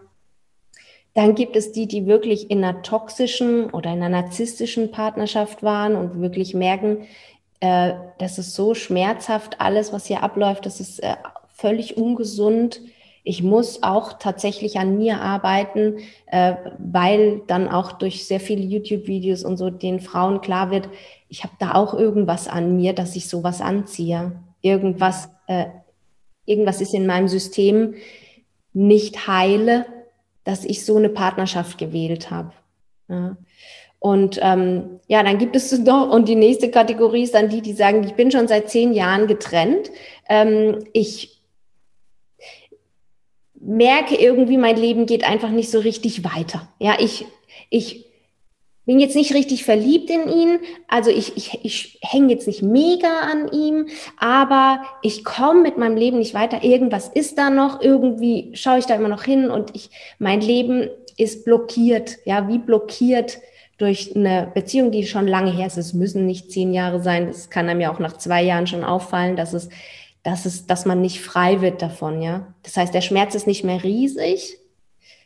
[1.19, 5.97] Dann gibt es die, die wirklich in einer toxischen oder in einer narzisstischen Partnerschaft waren
[5.97, 6.99] und wirklich merken,
[7.59, 11.15] äh, das ist so schmerzhaft, alles, was hier abläuft, das ist äh,
[11.49, 12.79] völlig ungesund.
[13.25, 19.43] Ich muss auch tatsächlich an mir arbeiten, äh, weil dann auch durch sehr viele YouTube-Videos
[19.43, 20.87] und so den Frauen klar wird,
[21.27, 24.39] ich habe da auch irgendwas an mir, dass ich sowas anziehe.
[24.61, 25.65] Irgendwas, äh,
[26.45, 27.95] irgendwas ist in meinem System
[28.71, 29.85] nicht heile
[30.49, 32.51] dass ich so eine Partnerschaft gewählt habe.
[33.07, 33.37] Ja.
[33.99, 37.73] Und ähm, ja, dann gibt es noch, und die nächste Kategorie ist dann die, die
[37.73, 39.91] sagen, ich bin schon seit zehn Jahren getrennt.
[40.27, 41.43] Ähm, ich
[43.53, 46.67] merke irgendwie, mein Leben geht einfach nicht so richtig weiter.
[46.79, 47.27] Ja, ich,
[47.69, 48.07] ich
[48.89, 53.19] bin jetzt nicht richtig verliebt in ihn, also ich, ich, ich hänge jetzt nicht mega
[53.19, 56.63] an ihm, aber ich komme mit meinem Leben nicht weiter.
[56.63, 60.89] Irgendwas ist da noch, irgendwie schaue ich da immer noch hin und ich, mein Leben
[61.17, 63.37] ist blockiert, ja, wie blockiert
[63.77, 65.77] durch eine Beziehung, die schon lange her ist.
[65.77, 68.83] Es müssen nicht zehn Jahre sein, das kann einem ja auch nach zwei Jahren schon
[68.83, 69.69] auffallen, dass es,
[70.23, 72.55] dass es, dass man nicht frei wird davon, ja.
[72.63, 74.57] Das heißt, der Schmerz ist nicht mehr riesig,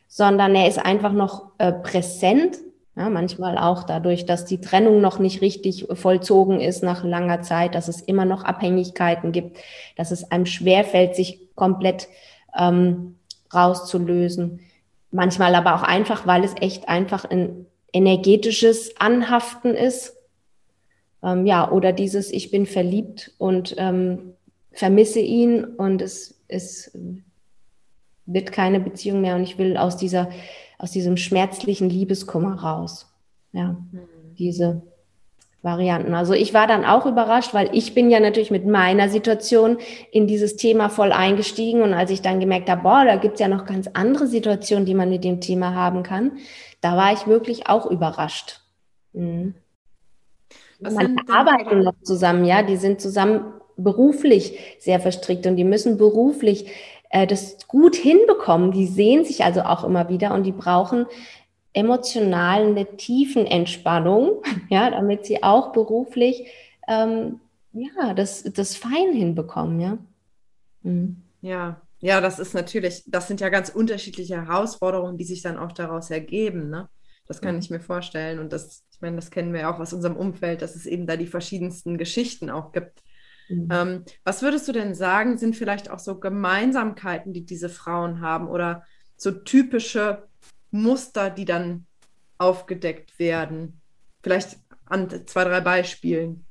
[0.10, 2.58] sondern er ist einfach noch äh, präsent
[2.95, 7.73] ja, manchmal auch dadurch, dass die Trennung noch nicht richtig vollzogen ist nach langer Zeit,
[7.73, 9.58] dass es immer noch Abhängigkeiten gibt,
[9.95, 12.08] dass es einem schwerfällt, sich komplett
[12.56, 13.15] ähm,
[13.51, 14.60] rauszulösen.
[15.10, 20.15] Manchmal aber auch einfach, weil es echt einfach ein energetisches Anhaften ist.
[21.23, 24.34] Ähm, ja, oder dieses, ich bin verliebt und ähm,
[24.71, 26.91] vermisse ihn und es, es
[28.25, 30.29] wird keine Beziehung mehr und ich will aus dieser,
[30.77, 33.13] aus diesem schmerzlichen Liebeskummer raus.
[33.51, 33.99] Ja, mhm.
[34.38, 34.81] diese
[35.63, 36.13] Varianten.
[36.13, 39.77] Also ich war dann auch überrascht, weil ich bin ja natürlich mit meiner Situation
[40.12, 43.47] in dieses Thema voll eingestiegen und als ich dann gemerkt habe, boah, da gibt's ja
[43.47, 46.33] noch ganz andere Situationen, die man mit dem Thema haben kann,
[46.81, 48.59] da war ich wirklich auch überrascht.
[49.13, 49.55] Mhm.
[50.81, 56.69] Man arbeiten noch zusammen, ja, die sind zusammen beruflich sehr verstrickt und die müssen beruflich
[57.13, 58.71] äh, das gut hinbekommen.
[58.71, 61.06] Die sehen sich also auch immer wieder und die brauchen
[61.71, 66.47] emotional eine tiefen Entspannung, ja, damit sie auch beruflich
[66.88, 67.39] ähm,
[67.71, 69.97] ja, das, das fein hinbekommen, ja.
[70.82, 71.21] Mhm.
[71.41, 75.71] Ja, ja, das ist natürlich, das sind ja ganz unterschiedliche Herausforderungen, die sich dann auch
[75.71, 76.89] daraus ergeben, ne?
[77.26, 78.39] Das kann ich mir vorstellen.
[78.39, 81.08] Und das, ich meine, das kennen wir ja auch aus unserem Umfeld, dass es eben
[81.08, 83.02] da die verschiedensten Geschichten auch gibt.
[83.49, 83.67] Mhm.
[83.71, 88.47] Ähm, was würdest du denn sagen, sind vielleicht auch so Gemeinsamkeiten, die diese Frauen haben
[88.47, 88.84] oder
[89.17, 90.27] so typische
[90.71, 91.86] Muster, die dann
[92.38, 93.82] aufgedeckt werden?
[94.21, 96.45] Vielleicht an zwei, drei Beispielen.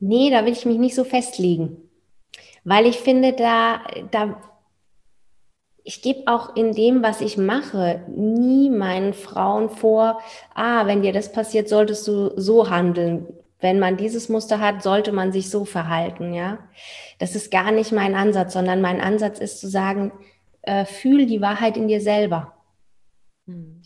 [0.00, 1.88] Nee, da will ich mich nicht so festlegen.
[2.64, 4.40] Weil ich finde, da, da
[5.88, 10.20] ich gebe auch in dem, was ich mache, nie meinen Frauen vor,
[10.54, 13.26] ah, wenn dir das passiert, solltest du so handeln.
[13.58, 16.58] Wenn man dieses Muster hat, sollte man sich so verhalten, ja.
[17.18, 20.12] Das ist gar nicht mein Ansatz, sondern mein Ansatz ist zu sagen,
[20.60, 22.52] äh, fühl die Wahrheit in dir selber.
[23.46, 23.80] Hm.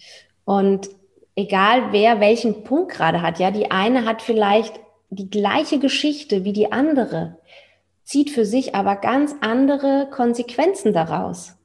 [0.44, 0.90] Und
[1.36, 6.52] egal wer welchen Punkt gerade hat, ja, die eine hat vielleicht die gleiche Geschichte wie
[6.52, 7.38] die andere,
[8.02, 11.62] zieht für sich aber ganz andere Konsequenzen daraus.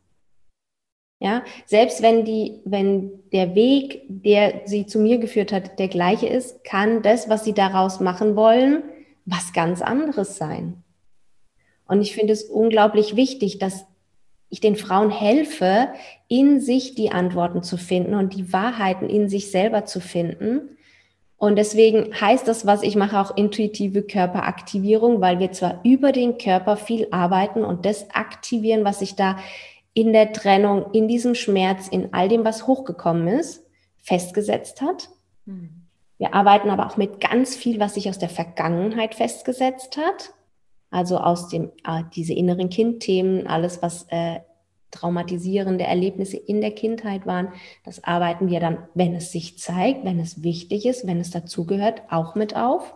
[1.19, 6.27] Ja, selbst wenn die, wenn der Weg, der sie zu mir geführt hat, der gleiche
[6.27, 8.83] ist, kann das, was sie daraus machen wollen,
[9.25, 10.83] was ganz anderes sein.
[11.87, 13.85] Und ich finde es unglaublich wichtig, dass
[14.49, 15.89] ich den Frauen helfe,
[16.27, 20.77] in sich die Antworten zu finden und die Wahrheiten in sich selber zu finden.
[21.35, 26.37] Und deswegen heißt das, was ich mache, auch intuitive Körperaktivierung, weil wir zwar über den
[26.37, 29.37] Körper viel arbeiten und das aktivieren, was sich da
[29.97, 33.65] in der Trennung, in diesem Schmerz, in all dem, was hochgekommen ist,
[33.97, 35.09] festgesetzt hat.
[35.45, 35.87] Mhm.
[36.19, 40.35] Wir arbeiten aber auch mit ganz viel, was sich aus der Vergangenheit festgesetzt hat.
[40.91, 44.41] Also aus dem, äh, diese inneren Kindthemen, alles, was äh,
[44.91, 47.51] traumatisierende Erlebnisse in der Kindheit waren,
[47.83, 52.03] das arbeiten wir dann, wenn es sich zeigt, wenn es wichtig ist, wenn es dazugehört,
[52.11, 52.93] auch mit auf.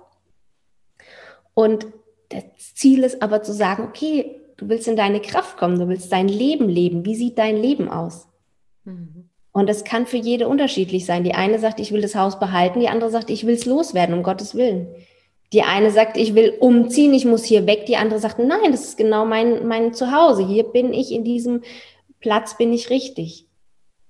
[1.56, 1.88] Und
[2.30, 6.12] das Ziel ist aber zu sagen, okay, Du willst in deine Kraft kommen, du willst
[6.12, 7.04] dein Leben leben.
[7.04, 8.28] Wie sieht dein Leben aus?
[8.84, 9.28] Mhm.
[9.52, 11.24] Und das kann für jede unterschiedlich sein.
[11.24, 14.13] Die eine sagt, ich will das Haus behalten, die andere sagt, ich will es loswerden,
[14.13, 14.88] um Gottes Willen.
[15.52, 17.88] Die eine sagt, ich will umziehen, ich muss hier weg.
[17.88, 20.45] Die andere sagt, nein, das ist genau mein, mein Zuhause.
[20.45, 21.63] Hier bin ich, in diesem
[22.19, 23.47] Platz bin ich richtig.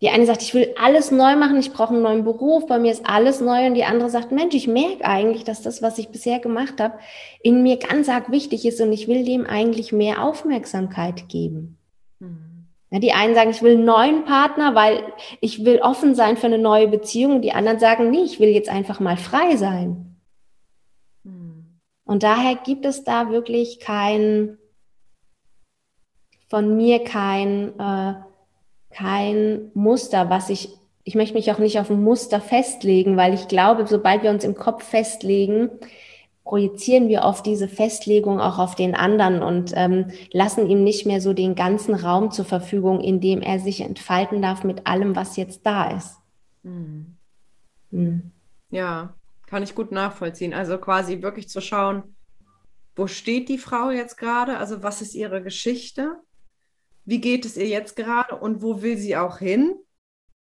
[0.01, 2.91] Die eine sagt, ich will alles neu machen, ich brauche einen neuen Beruf, bei mir
[2.91, 3.67] ist alles neu.
[3.67, 6.97] Und die andere sagt, Mensch, ich merke eigentlich, dass das, was ich bisher gemacht habe,
[7.43, 11.77] in mir ganz arg wichtig ist und ich will dem eigentlich mehr Aufmerksamkeit geben.
[12.19, 12.51] Mhm.
[12.89, 15.03] Ja, die einen sagen, ich will einen neuen Partner, weil
[15.39, 17.43] ich will offen sein für eine neue Beziehung.
[17.43, 20.17] Die anderen sagen, nee, ich will jetzt einfach mal frei sein.
[21.23, 21.79] Mhm.
[22.05, 24.57] Und daher gibt es da wirklich kein,
[26.49, 28.30] von mir kein, äh,
[28.91, 30.69] kein Muster, was ich,
[31.04, 34.43] ich möchte mich auch nicht auf ein Muster festlegen, weil ich glaube, sobald wir uns
[34.43, 35.69] im Kopf festlegen,
[36.43, 41.21] projizieren wir oft diese Festlegung auch auf den anderen und ähm, lassen ihm nicht mehr
[41.21, 45.38] so den ganzen Raum zur Verfügung, in dem er sich entfalten darf mit allem, was
[45.38, 46.17] jetzt da ist.
[46.63, 47.15] Mhm.
[47.91, 48.32] Mhm.
[48.69, 49.13] Ja,
[49.47, 50.54] kann ich gut nachvollziehen.
[50.54, 52.15] Also quasi wirklich zu schauen,
[52.95, 54.58] wo steht die Frau jetzt gerade?
[54.58, 56.15] Also was ist ihre Geschichte?
[57.05, 59.75] Wie geht es ihr jetzt gerade und wo will sie auch hin?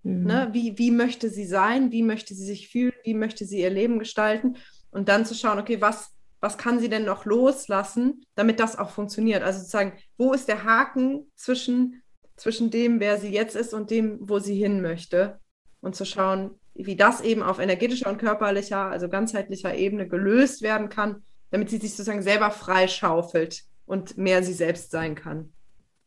[0.02, 0.24] Mhm.
[0.24, 0.48] Ne?
[0.52, 1.92] Wie, wie möchte sie sein?
[1.92, 2.92] Wie möchte sie sich fühlen?
[3.04, 4.56] Wie möchte sie ihr Leben gestalten?
[4.90, 8.90] Und dann zu schauen, okay, was, was kann sie denn noch loslassen, damit das auch
[8.90, 9.42] funktioniert?
[9.42, 12.02] Also sozusagen, wo ist der Haken zwischen,
[12.36, 15.38] zwischen dem, wer sie jetzt ist und dem, wo sie hin möchte?
[15.80, 20.88] Und zu schauen, wie das eben auf energetischer und körperlicher, also ganzheitlicher Ebene gelöst werden
[20.88, 25.52] kann, damit sie sich sozusagen selber freischaufelt und mehr sie selbst sein kann.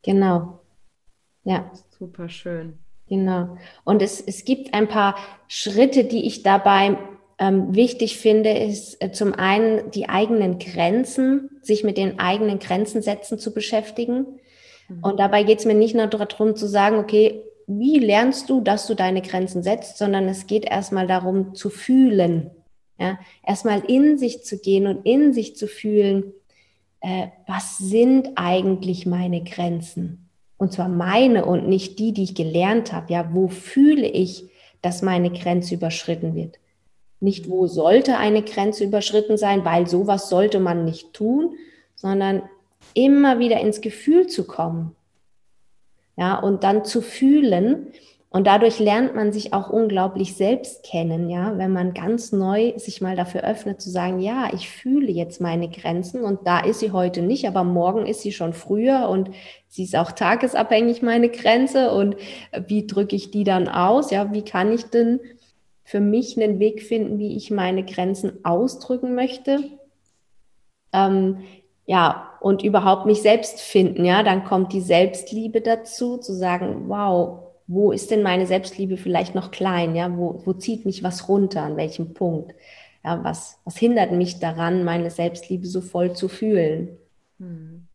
[0.03, 0.59] Genau.
[1.43, 1.71] Ja.
[1.97, 2.79] Super schön.
[3.07, 3.57] Genau.
[3.83, 5.15] Und es, es gibt ein paar
[5.47, 6.97] Schritte, die ich dabei
[7.39, 13.01] ähm, wichtig finde, ist äh, zum einen die eigenen Grenzen, sich mit den eigenen Grenzen
[13.01, 14.39] setzen zu beschäftigen.
[14.87, 15.03] Mhm.
[15.03, 18.87] Und dabei geht es mir nicht nur darum zu sagen, okay, wie lernst du, dass
[18.87, 22.51] du deine Grenzen setzt, sondern es geht erstmal darum zu fühlen.
[22.99, 23.19] Ja?
[23.45, 26.33] Erstmal in sich zu gehen und in sich zu fühlen,
[27.03, 30.29] äh, was sind eigentlich meine Grenzen?
[30.57, 33.11] Und zwar meine und nicht die, die ich gelernt habe.
[33.11, 34.49] Ja, wo fühle ich,
[34.81, 36.59] dass meine Grenze überschritten wird?
[37.19, 41.55] Nicht, wo sollte eine Grenze überschritten sein, weil sowas sollte man nicht tun,
[41.95, 42.41] sondern
[42.93, 44.95] immer wieder ins Gefühl zu kommen.
[46.15, 47.87] Ja, und dann zu fühlen,
[48.33, 52.99] und dadurch lernt man sich auch unglaublich selbst kennen, ja, wenn man ganz neu sich
[52.99, 56.91] mal dafür öffnet zu sagen, ja, ich fühle jetzt meine Grenzen und da ist sie
[56.91, 59.29] heute nicht, aber morgen ist sie schon früher und
[59.67, 62.15] sie ist auch tagesabhängig meine Grenze und
[62.67, 64.09] wie drücke ich die dann aus?
[64.09, 65.19] Ja, wie kann ich denn
[65.83, 69.59] für mich einen Weg finden, wie ich meine Grenzen ausdrücken möchte?
[70.91, 71.43] Ähm,
[71.85, 77.42] ja, und überhaupt mich selbst finden, ja, dann kommt die Selbstliebe dazu, zu sagen, wow,
[77.67, 79.95] wo ist denn meine Selbstliebe vielleicht noch klein?
[79.95, 81.61] Ja, wo, wo zieht mich was runter?
[81.61, 82.53] An welchem Punkt?
[83.03, 86.97] Ja, was, was hindert mich daran, meine Selbstliebe so voll zu fühlen?
[87.37, 87.87] Mhm.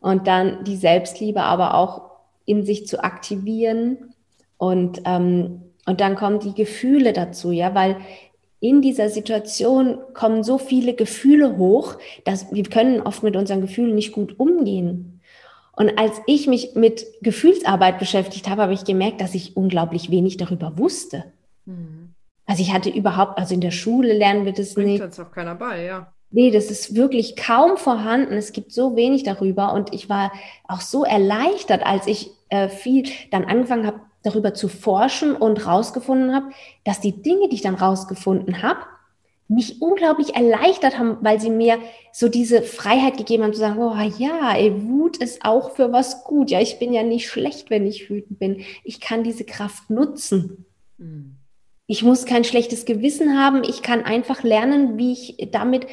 [0.00, 2.02] Und dann die Selbstliebe aber auch
[2.44, 4.14] in sich zu aktivieren
[4.56, 7.96] und, ähm, und dann kommen die Gefühle dazu, ja, weil
[8.60, 13.94] in dieser Situation kommen so viele Gefühle hoch, dass wir können oft mit unseren Gefühlen
[13.94, 15.17] nicht gut umgehen.
[15.78, 20.36] Und als ich mich mit Gefühlsarbeit beschäftigt habe, habe ich gemerkt, dass ich unglaublich wenig
[20.36, 21.22] darüber wusste.
[21.66, 22.14] Mhm.
[22.46, 25.02] Also ich hatte überhaupt, also in der Schule lernen wir das Bringt nicht.
[25.04, 26.12] Uns auch keiner bei, ja.
[26.30, 28.34] Nee, das ist wirklich kaum vorhanden.
[28.34, 29.72] Es gibt so wenig darüber.
[29.72, 30.32] Und ich war
[30.66, 36.34] auch so erleichtert, als ich äh, viel dann angefangen habe, darüber zu forschen und rausgefunden
[36.34, 36.46] habe,
[36.82, 38.80] dass die Dinge, die ich dann rausgefunden habe,
[39.48, 41.78] mich unglaublich erleichtert haben, weil sie mir
[42.12, 46.24] so diese Freiheit gegeben haben zu sagen, oh ja, ey, Wut ist auch für was
[46.24, 46.50] gut.
[46.50, 48.62] Ja, ich bin ja nicht schlecht, wenn ich wütend bin.
[48.84, 50.66] Ich kann diese Kraft nutzen.
[50.98, 51.36] Mhm.
[51.86, 53.64] Ich muss kein schlechtes Gewissen haben.
[53.64, 55.86] Ich kann einfach lernen, wie ich damit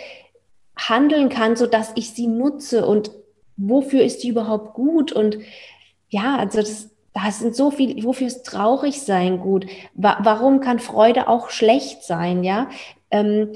[0.78, 3.12] handeln kann, so dass ich sie nutze und
[3.56, 5.38] wofür ist die überhaupt gut und
[6.10, 9.66] ja, also das, da sind so viel, wofür ist traurig sein gut?
[9.94, 12.44] Wa warum kann Freude auch schlecht sein?
[12.44, 12.70] Ja,
[13.12, 13.54] ähm,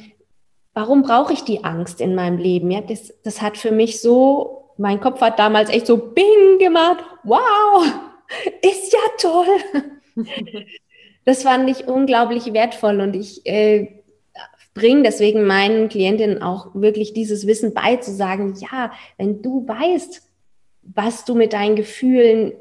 [0.74, 2.72] warum brauche ich die Angst in meinem Leben?
[2.72, 7.04] Ja, das, das hat für mich so, mein Kopf hat damals echt so Bing gemacht.
[7.24, 7.86] Wow,
[8.62, 10.26] ist ja toll.
[11.26, 14.00] das fand ich unglaublich wertvoll und ich äh,
[14.74, 20.22] bringe deswegen meinen Klientinnen auch wirklich dieses Wissen bei, zu sagen, ja, wenn du weißt,
[20.96, 22.54] was du mit deinen Gefühlen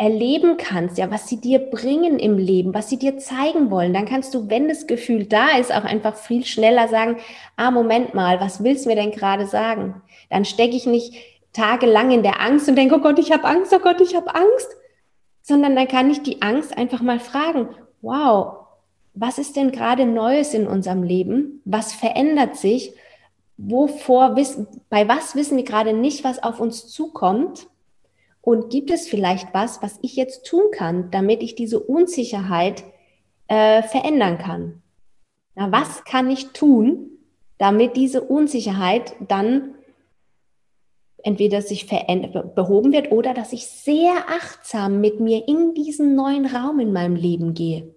[0.00, 4.06] erleben kannst, ja, was sie dir bringen im Leben, was sie dir zeigen wollen, dann
[4.06, 7.18] kannst du, wenn das Gefühl da ist, auch einfach viel schneller sagen,
[7.56, 10.00] ah, Moment mal, was willst du mir denn gerade sagen?
[10.30, 11.14] Dann stecke ich nicht
[11.52, 14.34] tagelang in der Angst und denke, oh Gott, ich habe Angst, oh Gott, ich habe
[14.34, 14.74] Angst,
[15.42, 17.68] sondern dann kann ich die Angst einfach mal fragen,
[18.00, 18.54] wow,
[19.12, 21.60] was ist denn gerade Neues in unserem Leben?
[21.66, 22.94] Was verändert sich?
[23.58, 27.66] Wovor wissen, bei was wissen wir gerade nicht, was auf uns zukommt?
[28.42, 32.84] Und gibt es vielleicht was, was ich jetzt tun kann, damit ich diese Unsicherheit
[33.48, 34.82] äh, verändern kann?
[35.54, 37.10] Na, was kann ich tun,
[37.58, 39.74] damit diese Unsicherheit dann
[41.22, 46.80] entweder sich behoben wird oder dass ich sehr achtsam mit mir in diesen neuen Raum
[46.80, 47.94] in meinem Leben gehe?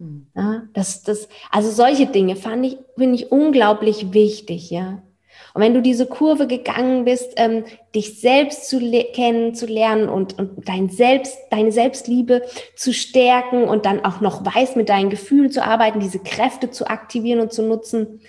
[0.00, 0.26] Hm.
[0.34, 5.02] Ja, das, das, also solche Dinge fand ich, finde ich unglaublich wichtig, ja.
[5.58, 8.78] Und wenn du diese Kurve gegangen bist, ähm, dich selbst zu
[9.12, 12.42] kennenzulernen und, und dein Selbst, deine Selbstliebe
[12.76, 16.86] zu stärken und dann auch noch weißt, mit deinen Gefühlen zu arbeiten, diese Kräfte zu
[16.86, 18.20] aktivieren und zu nutzen,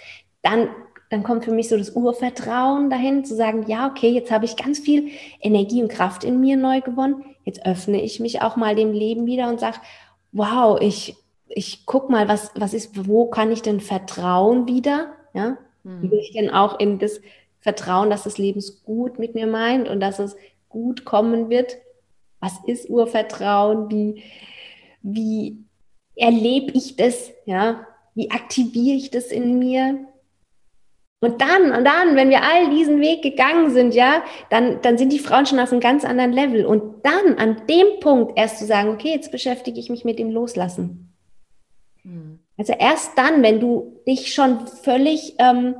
[0.41, 0.69] dann,
[1.11, 4.57] dann kommt für mich so das Urvertrauen dahin, zu sagen, ja, okay, jetzt habe ich
[4.57, 7.23] ganz viel Energie und Kraft in mir neu gewonnen.
[7.45, 9.77] Jetzt öffne ich mich auch mal dem Leben wieder und sage,
[10.31, 11.15] wow, ich,
[11.47, 15.13] ich guck mal, was, was ist, wo kann ich denn vertrauen wieder?
[15.35, 16.11] Ja, hm.
[16.11, 17.21] Will ich denn auch in das
[17.59, 20.35] Vertrauen, dass das Leben es gut mit mir meint und dass es
[20.69, 21.77] gut kommen wird?
[22.39, 23.89] Was ist Urvertrauen?
[23.89, 24.23] Wie,
[25.01, 25.57] wie
[26.15, 27.31] erlebe ich das?
[27.45, 27.85] Ja?
[28.15, 30.05] Wie aktiviere ich das in mir?
[31.21, 35.11] Und dann, und dann, wenn wir all diesen Weg gegangen sind, ja, dann, dann sind
[35.11, 36.65] die Frauen schon auf einem ganz anderen Level.
[36.65, 40.31] Und dann an dem Punkt erst zu sagen, okay, jetzt beschäftige ich mich mit dem
[40.31, 41.13] Loslassen.
[42.03, 42.39] Mhm.
[42.59, 45.75] Also erst dann, wenn du dich schon völlig ähm,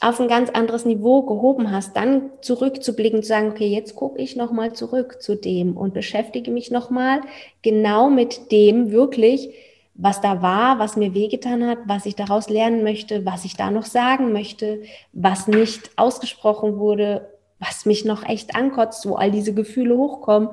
[0.00, 4.34] auf ein ganz anderes Niveau gehoben hast, dann zurückzublicken, zu sagen, okay, jetzt gucke ich
[4.34, 7.20] nochmal zurück zu dem und beschäftige mich nochmal
[7.62, 9.50] genau mit dem wirklich,
[9.94, 13.70] was da war, was mir wehgetan hat, was ich daraus lernen möchte, was ich da
[13.70, 14.82] noch sagen möchte,
[15.12, 17.30] was nicht ausgesprochen wurde,
[17.60, 20.48] was mich noch echt ankotzt, wo all diese Gefühle hochkommen.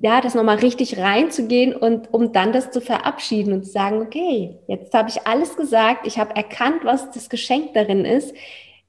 [0.00, 4.56] Ja, das nochmal richtig reinzugehen und um dann das zu verabschieden und zu sagen, okay,
[4.68, 8.32] jetzt habe ich alles gesagt, ich habe erkannt, was das Geschenk darin ist.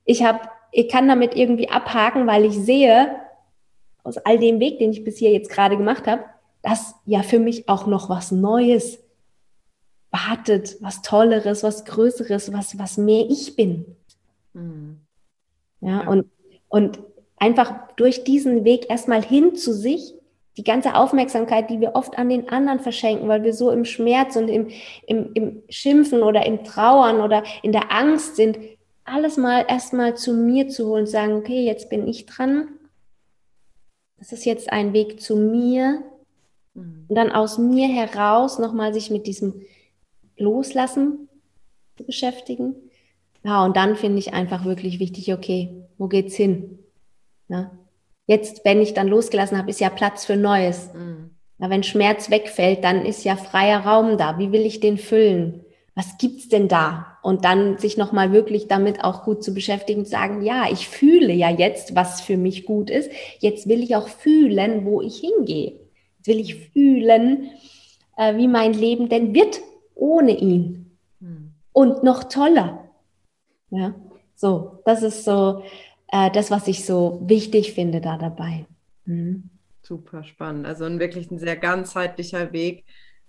[0.06, 0.40] Ich habe,
[0.72, 3.16] ich kann damit irgendwie abhaken, weil ich sehe,
[4.04, 6.24] aus all dem Weg, den ich bis hier jetzt gerade gemacht habe,
[6.62, 9.00] dass ja für mich auch noch was Neues
[10.12, 13.96] wartet, was Tolleres, was Größeres, was, was mehr ich bin.
[14.54, 15.02] Mhm.
[15.82, 16.30] Ja, ja, und,
[16.68, 17.00] und
[17.38, 20.14] einfach durch diesen Weg erstmal hin zu sich,
[20.60, 24.36] die ganze Aufmerksamkeit, die wir oft an den anderen verschenken, weil wir so im Schmerz
[24.36, 24.68] und im,
[25.08, 28.60] im, im Schimpfen oder im Trauern oder in der Angst sind,
[29.06, 32.68] alles mal erstmal zu mir zu holen und sagen, okay, jetzt bin ich dran.
[34.18, 36.04] Das ist jetzt ein Weg zu mir.
[36.74, 37.06] Mhm.
[37.08, 39.62] Und dann aus mir heraus nochmal sich mit diesem
[40.36, 41.30] Loslassen
[41.96, 42.76] zu beschäftigen.
[43.44, 46.80] Ja, und dann finde ich einfach wirklich wichtig, okay, wo geht's hin?
[47.48, 47.72] Ja.
[48.30, 50.94] Jetzt, wenn ich dann losgelassen habe, ist ja Platz für Neues.
[50.94, 51.32] Mhm.
[51.58, 54.38] Ja, wenn Schmerz wegfällt, dann ist ja freier Raum da.
[54.38, 55.66] Wie will ich den füllen?
[55.96, 57.18] Was gibt's denn da?
[57.24, 61.34] Und dann sich nochmal wirklich damit auch gut zu beschäftigen, zu sagen, ja, ich fühle
[61.34, 63.10] ja jetzt, was für mich gut ist.
[63.40, 65.80] Jetzt will ich auch fühlen, wo ich hingehe.
[66.18, 67.50] Jetzt will ich fühlen,
[68.16, 69.60] äh, wie mein Leben denn wird
[69.96, 70.98] ohne ihn.
[71.20, 71.54] Mhm.
[71.74, 72.92] Und noch toller.
[73.72, 73.96] Ja,
[74.36, 75.64] so, das ist so
[76.12, 78.66] äh, das, was ich so wichtig finde da dabei.
[79.06, 79.50] Mhm.
[79.82, 80.68] Super spannend.
[80.68, 82.86] Also ein wirklich ein sehr ganzheitlicher Weg,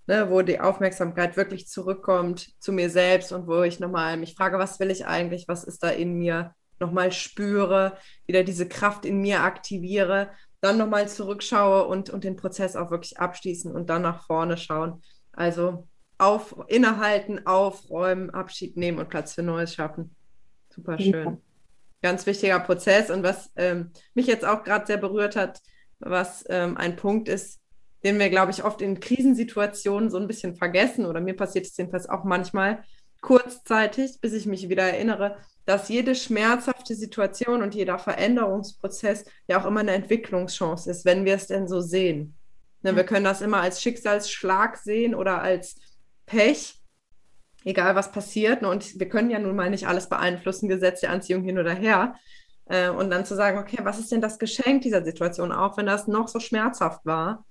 [0.07, 4.59] ne, wo die Aufmerksamkeit wirklich zurückkommt zu mir selbst und wo ich nochmal mich frage,
[4.59, 9.20] was will ich eigentlich, was ist da in mir, nochmal spüre, wieder diese Kraft in
[9.20, 14.26] mir aktiviere, dann nochmal zurückschaue und, und den Prozess auch wirklich abschließen und dann nach
[14.26, 15.03] vorne schauen.
[15.33, 15.87] Also
[16.18, 20.14] auf, innehalten, aufräumen, Abschied nehmen und Platz für Neues schaffen.
[20.68, 21.24] Super schön.
[21.24, 21.37] Ja.
[22.03, 25.61] Ganz wichtiger Prozess und was ähm, mich jetzt auch gerade sehr berührt hat,
[25.98, 27.61] was ähm, ein Punkt ist,
[28.05, 31.76] den wir, glaube ich, oft in Krisensituationen so ein bisschen vergessen oder mir passiert es
[31.76, 32.82] jedenfalls auch manchmal
[33.20, 35.36] kurzzeitig, bis ich mich wieder erinnere,
[35.66, 41.34] dass jede schmerzhafte Situation und jeder Veränderungsprozess ja auch immer eine Entwicklungschance ist, wenn wir
[41.34, 42.34] es denn so sehen.
[42.82, 45.76] Ne, wir können das immer als Schicksalsschlag sehen oder als
[46.24, 46.80] Pech
[47.65, 48.63] egal was passiert.
[48.63, 48.69] Ne?
[48.69, 52.15] Und wir können ja nun mal nicht alles beeinflussen, Gesetz der Anziehung hin oder her.
[52.67, 55.87] Äh, und dann zu sagen, okay, was ist denn das Geschenk dieser Situation, auch wenn
[55.87, 57.45] das noch so schmerzhaft war?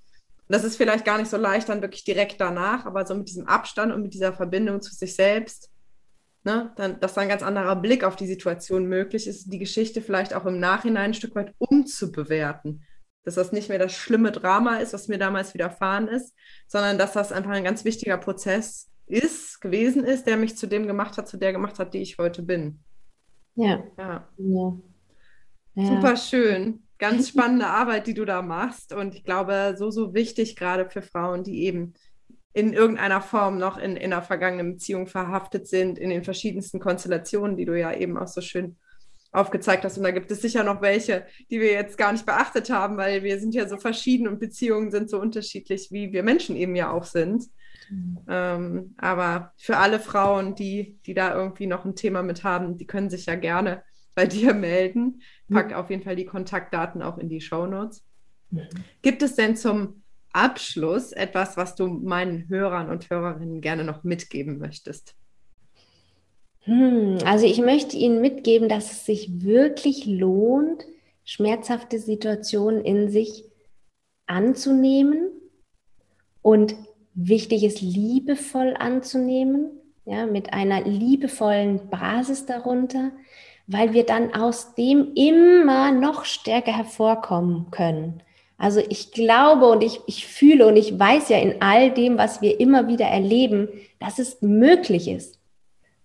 [0.50, 3.48] das ist vielleicht gar nicht so leicht dann wirklich direkt danach, aber so mit diesem
[3.48, 5.70] Abstand und mit dieser Verbindung zu sich selbst,
[6.44, 10.02] ne, dann, dass da ein ganz anderer Blick auf die Situation möglich ist, die Geschichte
[10.02, 12.84] vielleicht auch im Nachhinein ein Stück weit umzubewerten.
[13.24, 16.34] Dass das nicht mehr das schlimme Drama ist, was mir damals widerfahren ist,
[16.68, 20.88] sondern dass das einfach ein ganz wichtiger Prozess ist, gewesen ist, der mich zu dem
[20.88, 22.80] gemacht hat, zu der gemacht hat, die ich heute bin.
[23.56, 23.84] Ja.
[23.98, 24.30] ja.
[24.38, 25.86] ja.
[25.86, 26.84] Super schön.
[26.98, 28.94] Ganz spannende Arbeit, die du da machst.
[28.94, 31.94] Und ich glaube, so, so wichtig gerade für Frauen, die eben
[32.54, 37.58] in irgendeiner Form noch in, in einer vergangenen Beziehung verhaftet sind, in den verschiedensten Konstellationen,
[37.58, 38.78] die du ja eben auch so schön
[39.32, 39.98] aufgezeigt hast.
[39.98, 43.24] Und da gibt es sicher noch welche, die wir jetzt gar nicht beachtet haben, weil
[43.24, 46.92] wir sind ja so verschieden und Beziehungen sind so unterschiedlich, wie wir Menschen eben ja
[46.92, 47.46] auch sind.
[48.28, 52.88] Ähm, aber für alle Frauen, die, die da irgendwie noch ein Thema mit haben, die
[52.88, 53.84] können sich ja gerne
[54.16, 55.22] bei dir melden.
[55.50, 58.04] Pack auf jeden Fall die Kontaktdaten auch in die Show Notes.
[58.52, 58.68] Mhm.
[59.02, 64.60] Gibt es denn zum Abschluss etwas, was du meinen Hörern und Hörerinnen gerne noch mitgeben
[64.60, 65.16] möchtest?
[66.62, 70.86] Hm, also ich möchte Ihnen mitgeben, dass es sich wirklich lohnt,
[71.24, 73.46] schmerzhafte Situationen in sich
[74.28, 75.32] anzunehmen
[76.42, 76.76] und
[77.14, 79.70] wichtig ist, liebevoll anzunehmen,
[80.06, 83.12] ja, mit einer liebevollen Basis darunter,
[83.68, 88.24] weil wir dann aus dem immer noch stärker hervorkommen können.
[88.58, 92.42] Also ich glaube und ich, ich fühle und ich weiß ja in all dem, was
[92.42, 95.40] wir immer wieder erleben, dass es möglich ist.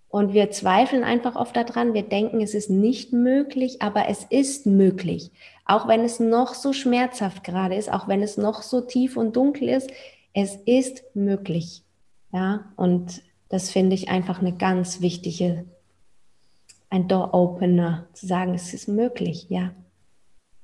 [0.07, 4.65] Und wir zweifeln einfach oft daran, wir denken, es ist nicht möglich, aber es ist
[4.65, 5.31] möglich.
[5.65, 9.35] Auch wenn es noch so schmerzhaft gerade ist, auch wenn es noch so tief und
[9.35, 9.89] dunkel ist,
[10.35, 11.83] es ist möglich.
[12.31, 15.65] Ja, und das finde ich einfach eine ganz wichtige,
[16.89, 19.73] ein Door-Opener, zu sagen, es ist möglich, ja.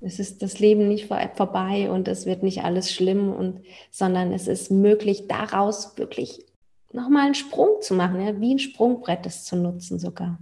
[0.01, 3.61] Es ist das Leben nicht vor, vorbei und es wird nicht alles schlimm und,
[3.91, 6.43] sondern es ist möglich, daraus wirklich
[6.91, 10.39] nochmal einen Sprung zu machen, ja, wie ein Sprungbrett es zu nutzen sogar.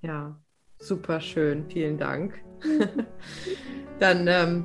[0.00, 0.40] Ja,
[0.78, 1.68] super schön.
[1.68, 2.42] Vielen Dank.
[3.98, 4.64] Dann ähm,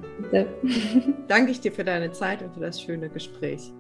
[1.28, 3.74] danke ich dir für deine Zeit und für das schöne Gespräch.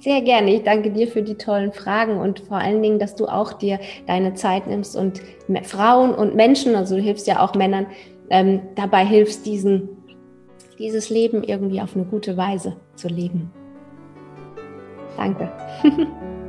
[0.00, 0.54] Sehr gerne.
[0.54, 3.78] Ich danke dir für die tollen Fragen und vor allen Dingen, dass du auch dir
[4.06, 5.20] deine Zeit nimmst und
[5.62, 7.86] Frauen und Menschen, also du hilfst ja auch Männern,
[8.30, 10.00] ähm, dabei hilfst, diesen
[10.80, 13.52] dieses Leben irgendwie auf eine gute Weise zu leben.
[15.16, 15.52] Danke.